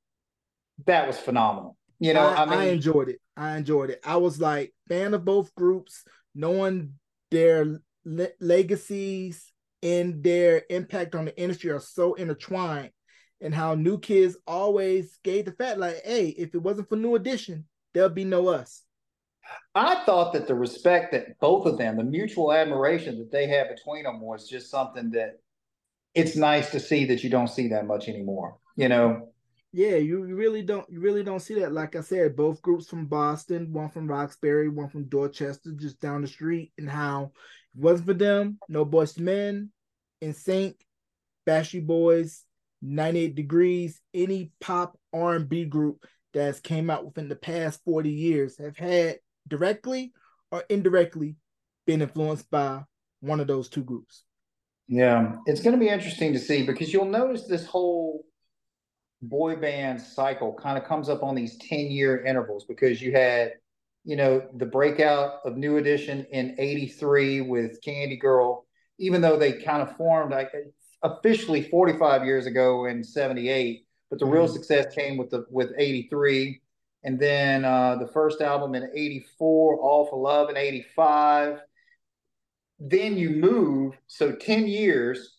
[0.86, 1.76] That was phenomenal.
[2.02, 3.20] You know, I, I, mean, I enjoyed it.
[3.36, 4.00] I enjoyed it.
[4.04, 6.02] I was like fan of both groups,
[6.34, 6.94] knowing
[7.30, 9.52] their le- legacies
[9.84, 12.90] and their impact on the industry are so intertwined
[13.40, 17.14] and how new kids always gave the fact like, hey, if it wasn't for New
[17.14, 18.82] Edition, there'll be no us.
[19.76, 23.68] I thought that the respect that both of them, the mutual admiration that they had
[23.68, 25.38] between them, was just something that
[26.16, 28.56] it's nice to see that you don't see that much anymore.
[28.74, 29.28] You know.
[29.72, 30.88] Yeah, you really don't.
[30.90, 31.72] You really don't see that.
[31.72, 36.20] Like I said, both groups from Boston, one from Roxbury, one from Dorchester, just down
[36.20, 37.32] the street, and how
[37.74, 39.70] it wasn't for them, no Boyz II Men,
[40.22, 40.74] NSYNC,
[41.46, 42.44] Backstreet Boys,
[42.82, 46.04] 98 Degrees, any pop R&B group
[46.34, 49.18] that's came out within the past 40 years have had
[49.48, 50.12] directly
[50.50, 51.36] or indirectly
[51.86, 52.82] been influenced by
[53.20, 54.24] one of those two groups.
[54.88, 58.24] Yeah, it's going to be interesting to see because you'll notice this whole
[59.22, 63.52] boy band cycle kind of comes up on these 10 year intervals because you had,
[64.04, 68.66] you know, the breakout of New Edition in 83 with Candy Girl,
[68.98, 70.50] even though they kind of formed like
[71.02, 74.54] officially 45 years ago in 78, but the real mm-hmm.
[74.54, 76.60] success came with the with 83
[77.04, 81.60] and then uh, the first album in 84 all for love in 85
[82.78, 85.38] then you move so 10 years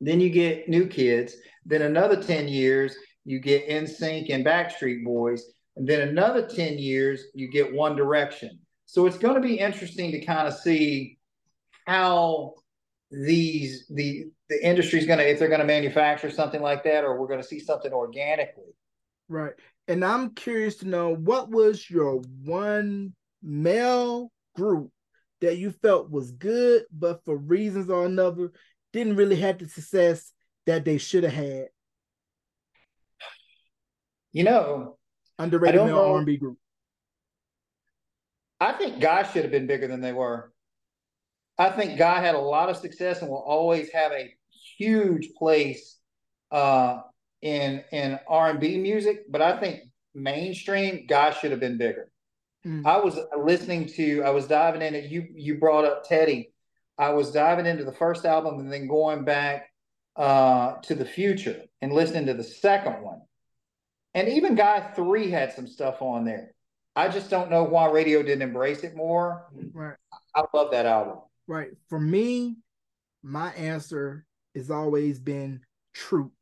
[0.00, 1.34] then you get new kids
[1.64, 5.44] then another 10 years you get NSYNC and backstreet boys.
[5.76, 8.58] And then another 10 years you get one direction.
[8.86, 11.18] So it's going to be interesting to kind of see
[11.86, 12.54] how
[13.10, 17.18] these the the industry's going to if they're going to manufacture something like that or
[17.18, 18.74] we're going to see something organically.
[19.28, 19.52] Right.
[19.88, 24.90] And I'm curious to know what was your one male group
[25.40, 28.52] that you felt was good, but for reasons or another
[28.92, 30.32] didn't really have the success
[30.66, 31.68] that they should have had.
[34.32, 34.96] You know,
[35.38, 36.58] underrated male R&B group.
[38.60, 40.52] I think Guy should have been bigger than they were.
[41.58, 44.32] I think Guy had a lot of success and will always have a
[44.78, 45.98] huge place
[46.50, 47.00] uh,
[47.42, 49.80] in in R and B music, but I think
[50.14, 52.10] mainstream Guy should have been bigger.
[52.66, 52.86] Mm.
[52.86, 55.26] I was listening to, I was diving into you.
[55.34, 56.52] You brought up Teddy.
[56.96, 59.71] I was diving into the first album and then going back
[60.16, 63.20] uh, to the future and listening to the second one.
[64.14, 66.54] And even Guy Three had some stuff on there.
[66.94, 69.46] I just don't know why radio didn't embrace it more.
[69.72, 69.96] Right.
[70.34, 71.18] I love that album.
[71.46, 71.70] Right.
[71.88, 72.56] For me,
[73.22, 75.60] my answer has always been
[75.94, 76.32] Troop.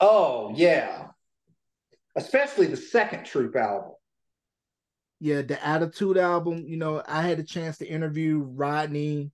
[0.00, 1.08] Oh yeah,
[2.16, 3.92] especially the second Troop album.
[5.20, 6.64] Yeah, the Attitude album.
[6.66, 9.30] You know, I had a chance to interview Rodney,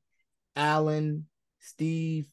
[0.54, 1.26] Allen,
[1.60, 2.26] Steve,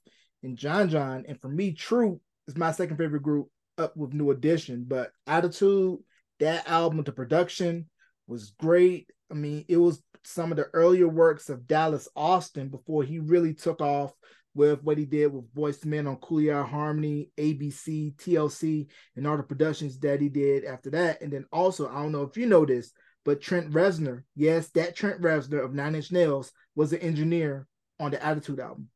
[0.46, 4.32] and John John, and for me, Troop is my second favorite group, up with New
[4.32, 4.86] Edition.
[4.88, 6.00] But Attitude,
[6.40, 7.90] that album, the production
[8.28, 9.10] was great.
[9.32, 13.54] I mean, it was some of the earlier works of Dallas Austin before he really
[13.54, 14.14] took off
[14.54, 20.00] with what he did with II Men on Cooleyhighharmony, ABC, TLC, and all the productions
[20.00, 21.22] that he did after that.
[21.22, 22.92] And then also, I don't know if you know this,
[23.26, 27.68] but Trent Reznor, yes, that Trent Reznor of Nine Inch Nails was an engineer
[28.00, 28.90] on the Attitude album.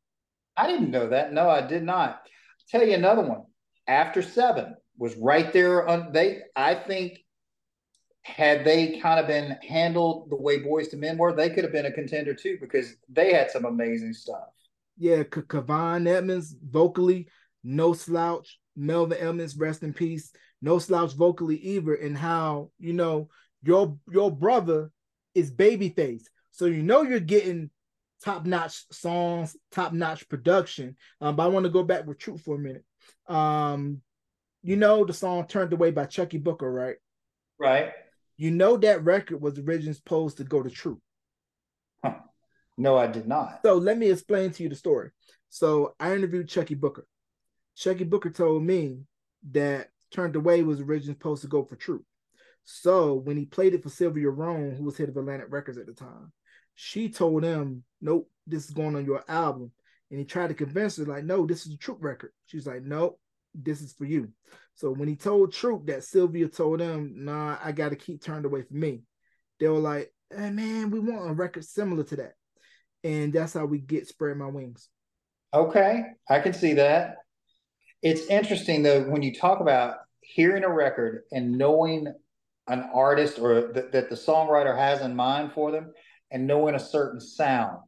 [0.60, 1.32] I didn't know that.
[1.32, 2.10] No, I did not.
[2.10, 2.20] I'll
[2.70, 3.44] tell you another one.
[3.86, 6.42] After Seven was right there on they.
[6.54, 7.18] I think
[8.22, 11.72] had they kind of been handled the way Boyz II Men were, they could have
[11.72, 14.48] been a contender too because they had some amazing stuff
[15.00, 17.26] yeah, Kevon Edmonds vocally,
[17.64, 18.58] no slouch.
[18.76, 20.30] Melvin Edmonds, rest in peace.
[20.60, 21.94] No slouch vocally either.
[21.94, 23.30] And how you know
[23.62, 24.92] your your brother
[25.34, 27.70] is babyface, so you know you're getting
[28.24, 30.96] top notch songs, top notch production.
[31.20, 32.84] Um, but I want to go back with Troop for a minute.
[33.28, 34.02] Um,
[34.62, 36.96] you know the song "Turned Away" by Chuckii Booker, right?
[37.58, 37.92] Right.
[38.36, 41.00] You know that record was originally supposed to go to Troop.
[42.80, 43.60] No, I did not.
[43.62, 45.10] So let me explain to you the story.
[45.50, 47.06] So I interviewed Chuckii Booker.
[47.76, 49.00] Chuckii Booker told me
[49.50, 52.04] that Turned Away was originally supposed to go for Troop.
[52.64, 55.86] So when he played it for Sylvia Rhone, who was head of Atlantic Records at
[55.86, 56.32] the time,
[56.74, 59.72] she told him, Nope, this is going on your album.
[60.10, 62.32] And he tried to convince her, like, no, this is a Troop record.
[62.46, 63.20] She's like, Nope,
[63.54, 64.28] this is for you.
[64.74, 68.62] So when he told Troop that Sylvia told him, nah, I gotta keep turned away
[68.62, 69.02] from me,
[69.58, 72.34] they were like, hey man, we want a record similar to that
[73.04, 74.88] and that's how we get spread my wings.
[75.52, 77.16] Okay, I can see that.
[78.02, 82.12] It's interesting though when you talk about hearing a record and knowing
[82.68, 85.92] an artist or th- that the songwriter has in mind for them
[86.30, 87.78] and knowing a certain sound.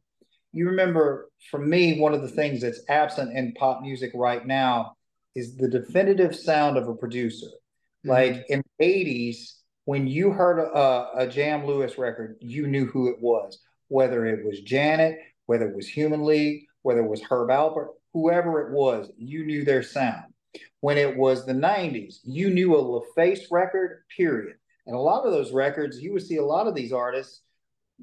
[0.51, 4.95] You remember, for me, one of the things that's absent in pop music right now
[5.35, 7.47] is the definitive sound of a producer.
[7.47, 8.09] Mm-hmm.
[8.09, 9.53] Like in the 80s,
[9.85, 13.59] when you heard a, a Jam Lewis record, you knew who it was
[13.93, 18.61] whether it was Janet, whether it was Human League, whether it was Herb Alpert, whoever
[18.61, 20.33] it was, you knew their sound.
[20.79, 24.55] When it was the 90s, you knew a LaFace record, period.
[24.87, 27.41] And a lot of those records, you would see a lot of these artists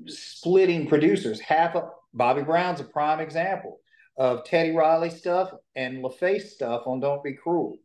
[0.07, 1.41] splitting producers.
[1.41, 3.81] Half of Bobby Brown's a prime example
[4.17, 7.79] of Teddy Riley stuff and LaFace stuff on Don't Be Cruel.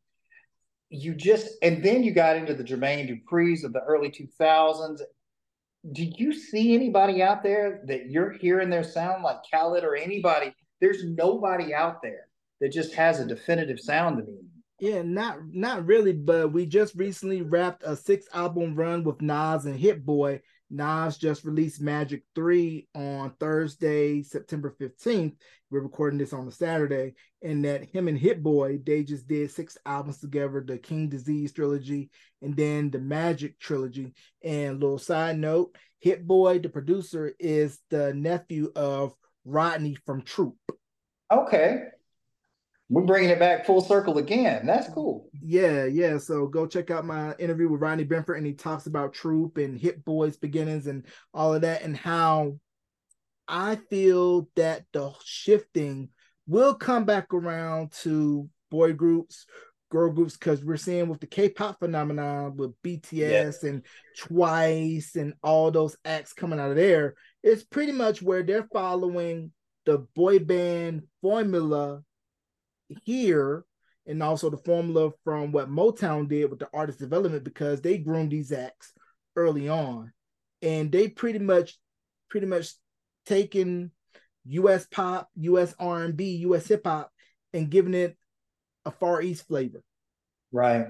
[0.89, 4.99] You just, and then you got into the Jermaine Dupri's of the early 2000s.
[5.91, 10.53] Do you see anybody out there that you're hearing their sound like Khaled or anybody?
[10.81, 12.27] There's nobody out there
[12.59, 14.39] that just has a definitive sound to me.
[14.79, 19.65] Yeah, not not really, but we just recently wrapped a six album run with Nas
[19.65, 20.41] and Hit Boy.
[20.69, 25.35] Nas just released Magic 3 on Thursday, September 15th.
[25.69, 29.51] We're recording this on a Saturday, and that him and Hit Boy, they just did
[29.51, 32.09] six albums together, the King Disease trilogy,
[32.41, 34.13] and then the Magic trilogy.
[34.43, 39.13] And little side note, Hit Boy, the producer, is the nephew of
[39.45, 40.55] Rodney from Troop.
[41.31, 41.85] Okay
[42.89, 44.65] we're bringing it back full circle again.
[44.65, 45.29] That's cool.
[45.41, 46.17] Yeah, yeah.
[46.17, 49.79] So go check out my interview with Rodney Benford, and he talks about Troop and
[49.79, 52.59] Hit Boys beginnings and all of that, and how
[53.47, 56.09] I feel that the shifting
[56.47, 59.47] will come back around to boy groups,
[59.89, 63.83] girl groups, because we're seeing with the K-pop phenomenon with BTS and
[64.17, 67.15] Twice and all those acts coming out of there.
[67.43, 69.51] It's pretty much where they're following
[69.85, 72.03] the boy band formula
[73.03, 73.65] here
[74.07, 78.31] and also the formula from what Motown did with the artist development because they groomed
[78.31, 78.93] these acts
[79.35, 80.11] early on
[80.61, 81.77] and they pretty much
[82.29, 82.73] pretty much
[83.25, 83.91] taken
[84.45, 87.11] US pop, US R&B, US hip hop
[87.53, 88.15] and giving it
[88.85, 89.81] a far east flavor.
[90.51, 90.87] Right.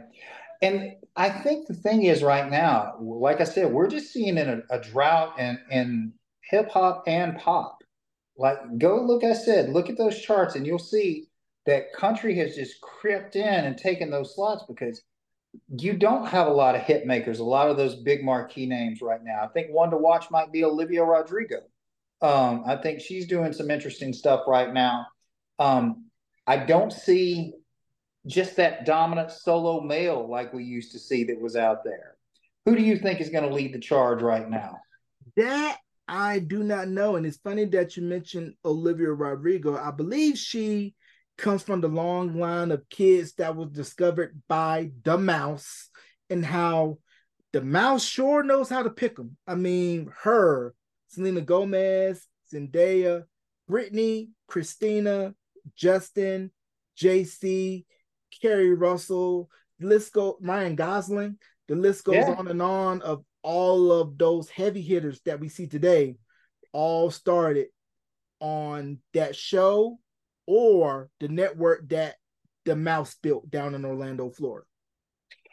[0.62, 4.50] And I think the thing is right now, like I said, we're just seeing in
[4.50, 6.14] a, a drought in, in
[6.50, 7.78] hip hop and pop.
[8.38, 11.28] Like go look, I said, look at those charts and you'll see
[11.66, 15.02] that country has just crept in and taken those slots because
[15.78, 19.02] you don't have a lot of hit makers, a lot of those big marquee names
[19.02, 19.42] right now.
[19.44, 21.58] I think one to watch might be Olivia Rodrigo.
[22.22, 25.08] Um, I think she's doing some interesting stuff right now.
[25.60, 26.06] Um,
[26.48, 27.54] I don't see
[28.28, 32.16] just that dominant solo male like we used to see that was out there.
[32.66, 34.80] Who do you think is going to lead the charge right now?
[35.38, 35.78] That
[36.08, 37.16] I do not know.
[37.16, 39.78] And it's funny that you mentioned Olivia Rodrigo.
[39.78, 40.96] I believe she
[41.38, 45.90] comes from the long line of kids that was discovered by the mouse
[46.30, 46.98] and how
[47.54, 49.38] the mouse sure knows how to pick them.
[49.48, 50.74] I mean, her,
[51.10, 53.24] Selena Gomez, Zendaya,
[53.70, 55.34] Britney, Christina,
[55.76, 56.52] Justin,
[56.98, 57.86] JC,
[58.42, 59.50] Keri Russell,
[59.80, 61.38] the list go Ryan Gosling,
[61.68, 62.36] the list goes yeah.
[62.36, 66.18] on and on of all of those heavy hitters that we see today,
[66.72, 67.68] all started
[68.40, 69.98] on that show
[70.48, 72.16] or the network that
[72.66, 74.66] the mouse built down in Orlando, Florida.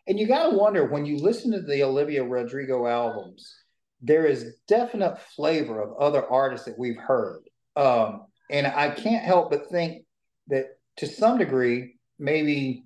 [0.06, 3.55] And you got to wonder when you listen to the Olivia Rodrigo albums,
[4.01, 7.43] there is definite flavor of other artists that we've heard.
[7.77, 10.05] Um, and I can't help but think
[10.48, 10.66] that
[10.97, 12.85] to some degree, maybe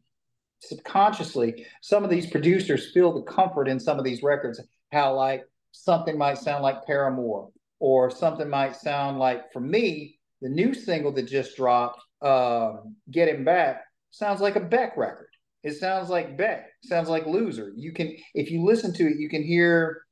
[0.60, 4.60] subconsciously, some of these producers feel the comfort in some of these records,
[4.92, 5.42] how like
[5.72, 11.12] something might sound like Paramore, or something might sound like, for me, the new single
[11.12, 15.28] that just dropped, um, "Get Him Back," sounds like a Beck record.
[15.62, 16.70] It sounds like Beck.
[16.84, 17.72] Sounds like Loser.
[17.76, 20.02] You can, if you listen to it, you can hear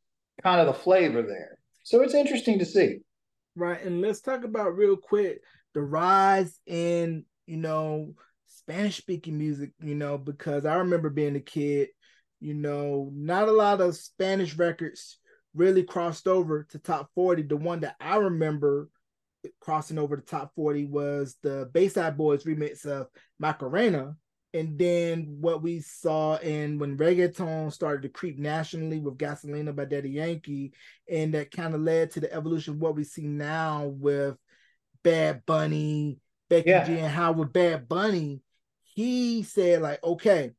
[0.43, 1.59] kind of the flavor there.
[1.85, 2.99] So it's interesting to see.
[3.57, 5.39] Right, and let's talk about real quick
[5.75, 8.15] the rise in you know
[8.49, 9.73] Spanish speaking music.
[9.81, 11.89] You know, because I remember being a kid.
[12.41, 15.19] You know, not a lot of Spanish records
[15.55, 17.43] really crossed over to top 40.
[17.43, 18.89] The one that I remember
[19.61, 23.09] crossing over the top 40 was the Bayside Boys remix of
[23.39, 24.17] Macarena.
[24.53, 29.85] And then what we saw in when reggaeton started to creep nationally with Gasolina by
[29.85, 30.73] Daddy Yankee,
[31.11, 34.37] and that kind of led to the evolution of what we see now with
[35.03, 36.85] Bad Bunny, Becky yeah.
[36.85, 38.43] G, and how with Bad Bunny,
[38.83, 40.53] he said, like, okay,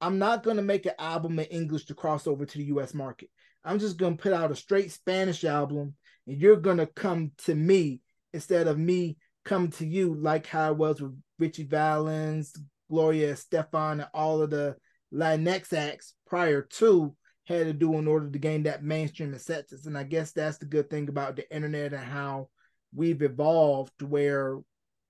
[0.00, 3.30] I'm not gonna make an album in English to cross over to the US market.
[3.64, 5.94] I'm just gonna put out a straight Spanish album,
[6.26, 8.00] and you're gonna come to me
[8.36, 12.54] instead of me coming to you like how it was with Ritchie Valens,
[12.90, 14.76] Gloria Estefan, and all of the
[15.12, 19.86] Latinx acts prior to had to do in order to gain that mainstream acceptance.
[19.86, 22.48] And I guess that's the good thing about the internet and how
[22.94, 24.58] we've evolved where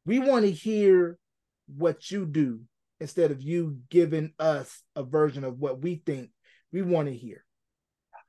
[0.04, 1.18] we want to hear
[1.66, 2.60] what you do
[3.00, 6.30] instead of you giving us a version of what we think
[6.72, 7.45] we want to hear.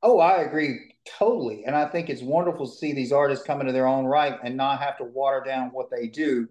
[0.04, 1.64] Oh, I agree totally.
[1.66, 4.58] And I think it's wonderful to see these artists come into their own right and
[4.58, 6.48] not have to water down what they do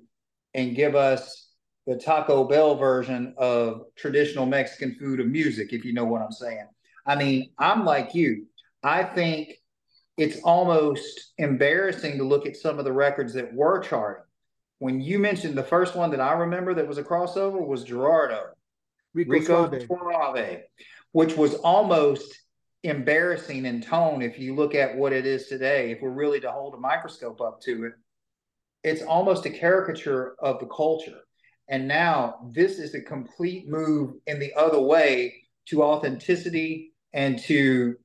[0.54, 1.50] and give us
[1.86, 6.32] the Taco Bell version of traditional Mexican food of music, if you know what I'm
[6.32, 6.66] saying.
[7.04, 8.46] I mean, I'm like you.
[8.82, 9.54] I think
[10.16, 14.24] it's almost embarrassing to look at some of the records that were charting.
[14.78, 18.48] When you mentioned the first one that I remember that was a crossover was Gerardo,
[19.14, 20.62] Rico, Rico Suave,
[21.12, 22.36] which was almost
[22.86, 25.90] embarrassing in tone if you look at what it is today.
[25.90, 27.92] If we're really to hold a microscope up to it,
[28.82, 31.20] it's almost a caricature of the culture.
[31.68, 35.34] And now this is a complete move in the other way
[35.66, 37.96] to authenticity and to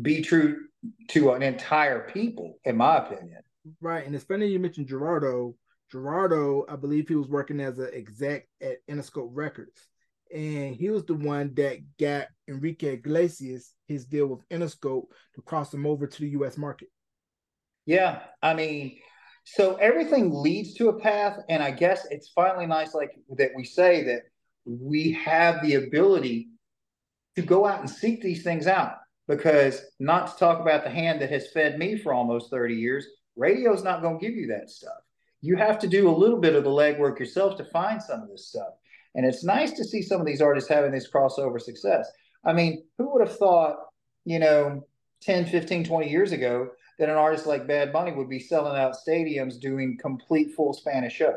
[0.00, 0.64] be true
[1.08, 3.42] to an entire people, in my opinion.
[3.80, 4.06] Right.
[4.06, 5.54] And it's funny you mentioned Gerardo.
[5.90, 9.88] Gerardo, I believe he was working as an exec at Interscope Records.
[10.34, 15.72] And he was the one that got Enrique Iglesias his deal with Interscope to cross
[15.72, 16.88] him over to the US market.
[17.86, 18.20] Yeah.
[18.42, 18.98] I mean,
[19.44, 21.38] so everything leads to a path.
[21.48, 24.22] And I guess it's finally nice, like that we say that
[24.66, 26.48] we have the ability
[27.36, 28.92] to go out and seek these things out
[29.26, 33.06] because not to talk about the hand that has fed me for almost 30 years,
[33.36, 34.98] radio's not going to give you that stuff.
[35.40, 38.28] You have to do a little bit of the legwork yourself to find some of
[38.28, 38.74] this stuff.
[39.14, 42.10] And it's nice to see some of these artists having this crossover success.
[42.44, 43.76] I mean, who would have thought,
[44.24, 44.82] you know,
[45.22, 46.68] 10, 15, 20 years ago
[46.98, 51.14] that an artist like Bad Bunny would be selling out stadiums doing complete full Spanish
[51.14, 51.36] shows?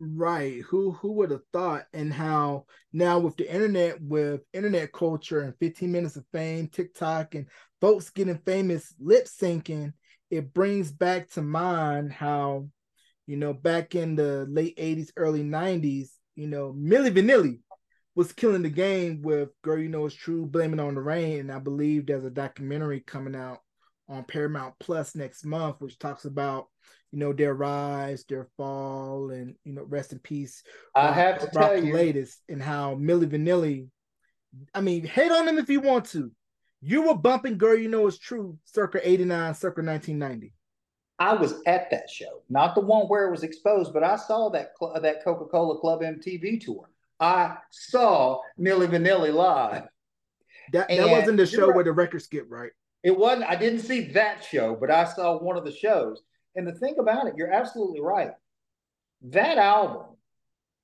[0.00, 0.60] Right.
[0.68, 5.54] Who who would have thought and how now with the internet, with internet culture and
[5.60, 7.46] 15 minutes of fame, TikTok and
[7.80, 9.92] folks getting famous lip syncing,
[10.30, 12.68] it brings back to mind how,
[13.26, 17.60] you know, back in the late 80s, early 90s, you know, Milli Vanilli
[18.14, 21.40] was killing the game with Girl You Know It's True, Blaming on the Rain.
[21.40, 23.58] And I believe there's a documentary coming out
[24.08, 26.66] on Paramount Plus next month, which talks about
[27.12, 30.62] you know their rise, their fall, and you know rest in peace.
[30.94, 33.88] I Rock, have to Rock tell you, latest and how Milli Vanilli.
[34.74, 36.30] I mean, hate on them if you want to.
[36.80, 40.52] You were bumping "Girl, You Know It's True" circa '89, circa 1990.
[41.18, 44.48] I was at that show, not the one where it was exposed, but I saw
[44.50, 46.90] that uh, that Coca Cola Club MTV tour.
[47.20, 49.84] I saw Milli Vanilli live.
[50.72, 51.74] That that wasn't the show right.
[51.74, 52.72] where the record skipped, right?
[53.02, 53.48] It wasn't.
[53.48, 56.22] I didn't see that show, but I saw one of the shows.
[56.56, 58.30] And the thing about it, you're absolutely right.
[59.22, 60.16] That album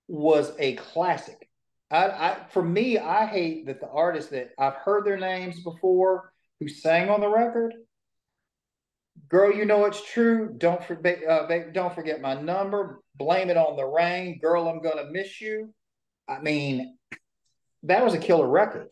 [0.09, 1.48] was a classic.
[1.90, 6.32] I, I for me, I hate that the artists that I've heard their names before
[6.61, 7.74] who sang on the record.
[9.31, 10.52] Girl, you know it's true.
[10.59, 11.20] Don't forget.
[11.27, 13.01] Uh, don't forget my number.
[13.15, 14.40] Blame it on the rain.
[14.40, 15.73] Girl, I'm gonna miss you.
[16.28, 16.97] I mean,
[17.85, 18.89] that was a killer record.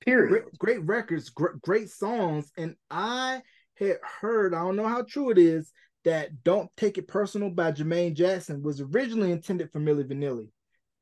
[0.00, 0.28] Period.
[0.28, 3.42] Great, great records, great, great songs, and I
[3.76, 4.54] had heard.
[4.54, 5.72] I don't know how true it is
[6.04, 10.48] that "Don't Take It Personal" by Jermaine Jackson was originally intended for Milli Vanilli,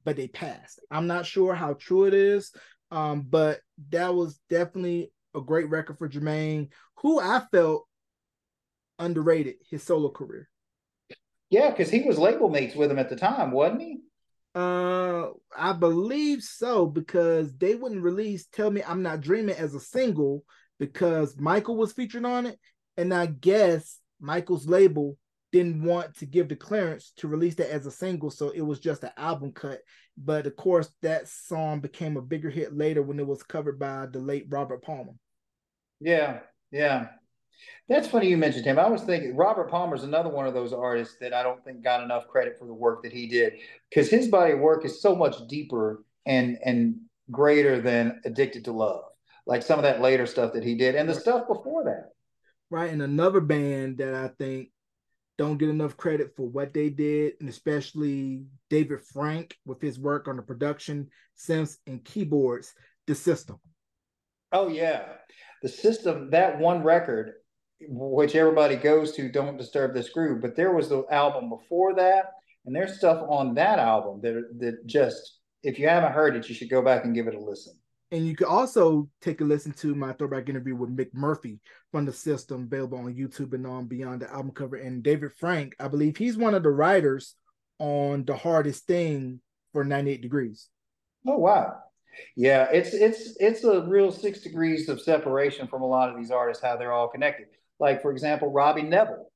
[0.05, 0.79] but they passed.
[0.91, 2.53] I'm not sure how true it is,
[2.91, 7.87] um, but that was definitely a great record for Jermaine, who I felt
[8.99, 10.49] underrated his solo career.
[11.51, 13.99] Yeah, because he was label mates with him at the time, wasn't he?
[14.55, 19.81] Uh, I believe so because they wouldn't release "Tell Me I'm Not Dreaming" as a
[19.81, 20.45] single
[20.79, 22.59] because Michael was featured on it,
[22.97, 25.19] and I guess Michael's label
[25.53, 28.81] didn't want to give the clearance to release that as a single, so it was
[28.81, 29.81] just an album cut.
[30.17, 34.07] But of course, that song became a bigger hit later when it was covered by
[34.07, 35.13] the late Robert Palmer.
[36.01, 36.41] Yeah,
[36.73, 37.09] yeah.
[37.89, 38.79] That's funny you mentioned him.
[38.79, 42.03] I was thinking Robert Palmer's another one of those artists that I don't think got
[42.03, 43.55] enough credit for the work that he did
[43.91, 46.97] because his body of work is so much deeper and and
[47.31, 49.05] greater than Addicted to Love.
[49.47, 52.11] Like some of that later stuff that he did and the stuff before that.
[52.71, 52.91] Right.
[52.91, 54.71] And another band that I think
[55.37, 60.29] don't get enough credit for what they did, and especially David Frank with his work
[60.29, 62.73] on the production, synths, and keyboards,
[63.07, 63.59] The System.
[64.53, 65.05] Oh, yeah.
[65.63, 67.33] The System, that one record,
[67.89, 70.41] which everybody goes to, Don't Disturb This Groove.
[70.41, 72.33] But there was the album before that,
[72.67, 76.55] and there's stuff on that album that that just if you haven't heard it, you
[76.55, 77.75] should go back and give it a listen.
[78.11, 81.59] And you can also take a listen to my throwback interview with Mick Murphy
[81.91, 84.77] from the system, available on YouTube and on Beyond the album cover.
[84.77, 87.35] And David Frank, I believe he's one of the writers
[87.79, 89.41] on the hardest thing
[89.73, 90.69] for 98 degrees.
[91.27, 91.79] Oh wow.
[92.37, 96.31] Yeah, it's it's it's a real six degrees of separation from a lot of these
[96.31, 97.47] artists, how they're all connected.
[97.81, 99.31] Like, for example, Robbie Nevil,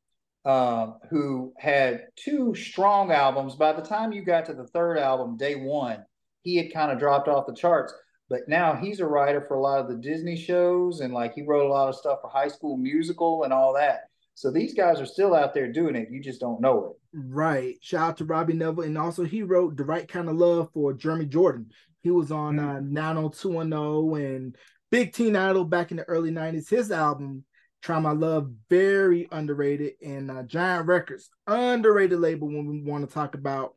[0.44, 3.56] um, who had two strong albums.
[3.56, 6.04] By the time you got to the third album, day one,
[6.42, 7.92] he had kind of dropped off the charts.
[8.30, 11.42] But now he's a writer for a lot of the Disney shows, and like he
[11.42, 14.08] wrote a lot of stuff for High School Musical and all that.
[14.34, 16.10] So these guys are still out there doing it.
[16.12, 16.96] You just don't know it.
[17.12, 17.74] Right.
[17.80, 18.84] Shout out to Robbie Nevil.
[18.84, 21.70] And also he wrote The Right Kind of Love for Jeremy Jordan.
[22.02, 22.76] He was on mm-hmm.
[22.76, 24.56] uh, 90210 and
[24.92, 26.68] big teen idol back in the early 90s.
[26.68, 27.44] His album,
[27.82, 29.94] Try My Love, very underrated.
[30.02, 33.74] And uh, Giant Records, underrated label when we want to talk about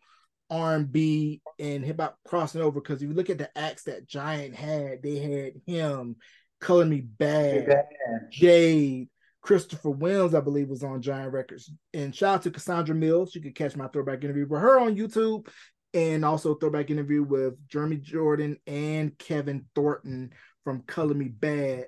[0.50, 2.82] R&B and hip hop crossing over.
[2.82, 6.16] Because if you look at the acts that Giant had, they had him,
[6.60, 7.84] Color Me Badd.
[8.32, 9.10] Jade,
[9.42, 11.72] Christopher Williams, I believe, was on Giant Records.
[11.94, 13.34] And shout out to Cassandra Mills.
[13.36, 15.48] You can catch my throwback interview with her on YouTube
[15.94, 20.32] and also throwback interview with Jeremy Jordan and Kevin Thornton
[20.64, 21.86] from Color Me Badd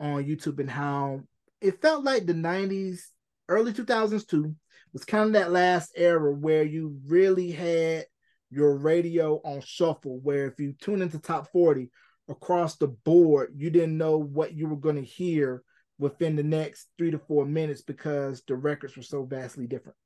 [0.00, 1.22] on YouTube and how
[1.60, 3.00] it felt like the 90s,
[3.48, 4.54] early 2000s too,
[4.92, 8.06] was kind of that last era where you really had
[8.50, 11.90] your radio on shuffle, where if you tune into top 40
[12.28, 15.62] across the board, you didn't know what you were going to hear
[15.98, 19.96] within the next three to four minutes because the records were so vastly different.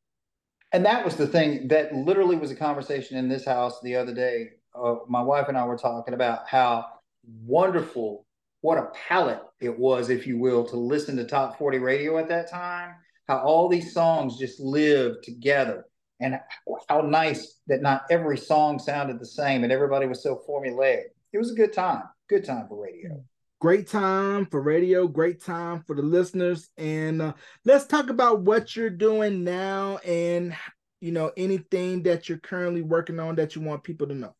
[0.73, 4.15] And that was the thing that literally was a conversation in this house the other
[4.15, 4.51] day.
[4.75, 6.87] Uh, my wife and I were talking about how
[7.45, 8.25] wonderful,
[8.61, 12.29] what a palette it was, if you will, to listen to top 40 radio at
[12.29, 12.95] that time.
[13.29, 15.87] How all these songs just lived together,
[16.21, 16.39] and
[16.89, 21.05] how nice that not every song sounded the same and everybody was so formulaic.
[21.33, 23.23] It was a good time, good time for radio
[23.61, 26.71] great time for radio, great time for the listeners.
[26.79, 27.35] And uh,
[27.65, 30.57] let's talk about what you're doing now and,
[31.01, 34.35] you know, anything that you're currently working on that you want people to know.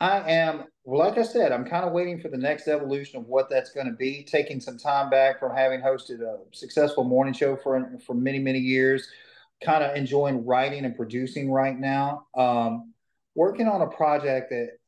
[0.00, 3.50] I am, like I said, I'm kind of waiting for the next evolution of what
[3.50, 4.22] that's going to be.
[4.22, 8.60] Taking some time back from having hosted a successful morning show for for many many
[8.60, 9.08] years,
[9.64, 12.26] kind of enjoying writing and producing right now.
[12.36, 12.92] Um,
[13.34, 14.78] working on a project that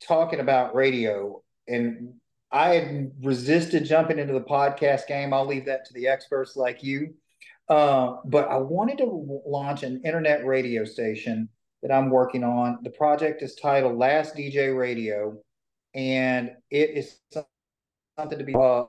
[0.00, 2.14] talking about radio and
[2.52, 5.32] I had resisted jumping into the podcast game.
[5.32, 7.14] I'll leave that to the experts like you.
[7.68, 11.48] Uh, but I wanted to launch an internet radio station
[11.82, 12.78] that I'm working on.
[12.82, 15.38] The project is titled Last DJ Radio,
[15.94, 17.18] and it is
[18.18, 18.84] something to be uh,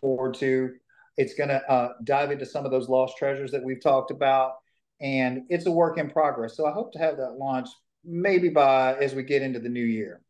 [0.00, 0.70] forward to.
[1.16, 4.54] It's going to uh, dive into some of those lost treasures that we've talked about,
[5.00, 6.56] and it's a work in progress.
[6.56, 7.68] So I hope to have that launch
[8.04, 10.20] maybe by as we get into the new year.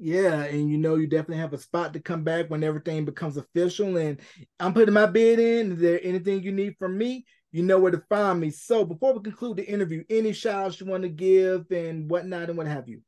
[0.00, 3.36] Yeah, and you know you definitely have a spot to come back when everything becomes
[3.36, 3.96] official.
[3.96, 4.20] And
[4.58, 5.72] I'm putting my bid in.
[5.72, 7.26] Is there anything you need from me?
[7.54, 8.50] You know where to find me.
[8.50, 12.58] So before we conclude the interview, any shouts you want to give and whatnot and
[12.58, 13.00] what have you?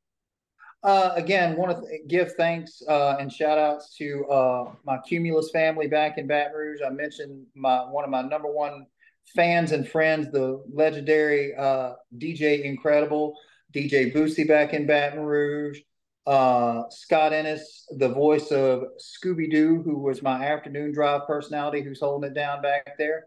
[0.85, 5.51] Uh, again, want to th- give thanks uh, and shout outs to uh, my Cumulus
[5.51, 6.79] family back in Baton Rouge.
[6.87, 8.87] I mentioned my one of my number one
[9.35, 13.35] fans and friends, the legendary uh, DJ Incredible,
[13.75, 15.81] DJ Boosie back in Baton Rouge
[16.27, 22.01] uh, Scott Ennis, the voice of Scooby Doo, who was my afternoon drive personality, who's
[22.01, 23.27] holding it down back there,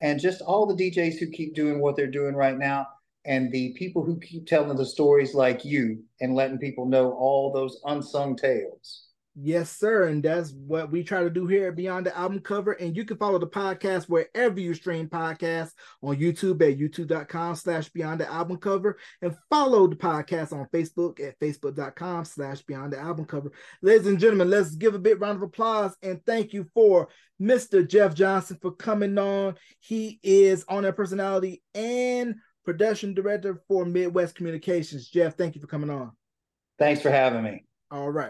[0.00, 2.86] and just all the DJs who keep doing what they're doing right now,
[3.26, 7.52] and the people who keep telling the stories like you and letting people know all
[7.52, 9.09] those unsung tales.
[9.42, 10.08] Yes, sir.
[10.08, 12.72] And that's what we try to do here at Beyond the Album Cover.
[12.72, 15.72] And you can follow the podcast wherever you stream podcasts
[16.02, 18.98] on YouTube at youtube.com slash Beyond the Album Cover.
[19.22, 23.50] And follow the podcast on Facebook at facebook.com slash Beyond the Album Cover.
[23.80, 27.08] Ladies and gentlemen, let's give a big round of applause and thank you for
[27.40, 27.88] Mr.
[27.88, 29.54] Jeff Johnson for coming on.
[29.78, 32.34] He is on air personality and
[32.66, 35.08] production director for Midwest Communications.
[35.08, 36.12] Jeff, thank you for coming on.
[36.78, 37.64] Thanks for having me.
[37.90, 38.18] All right.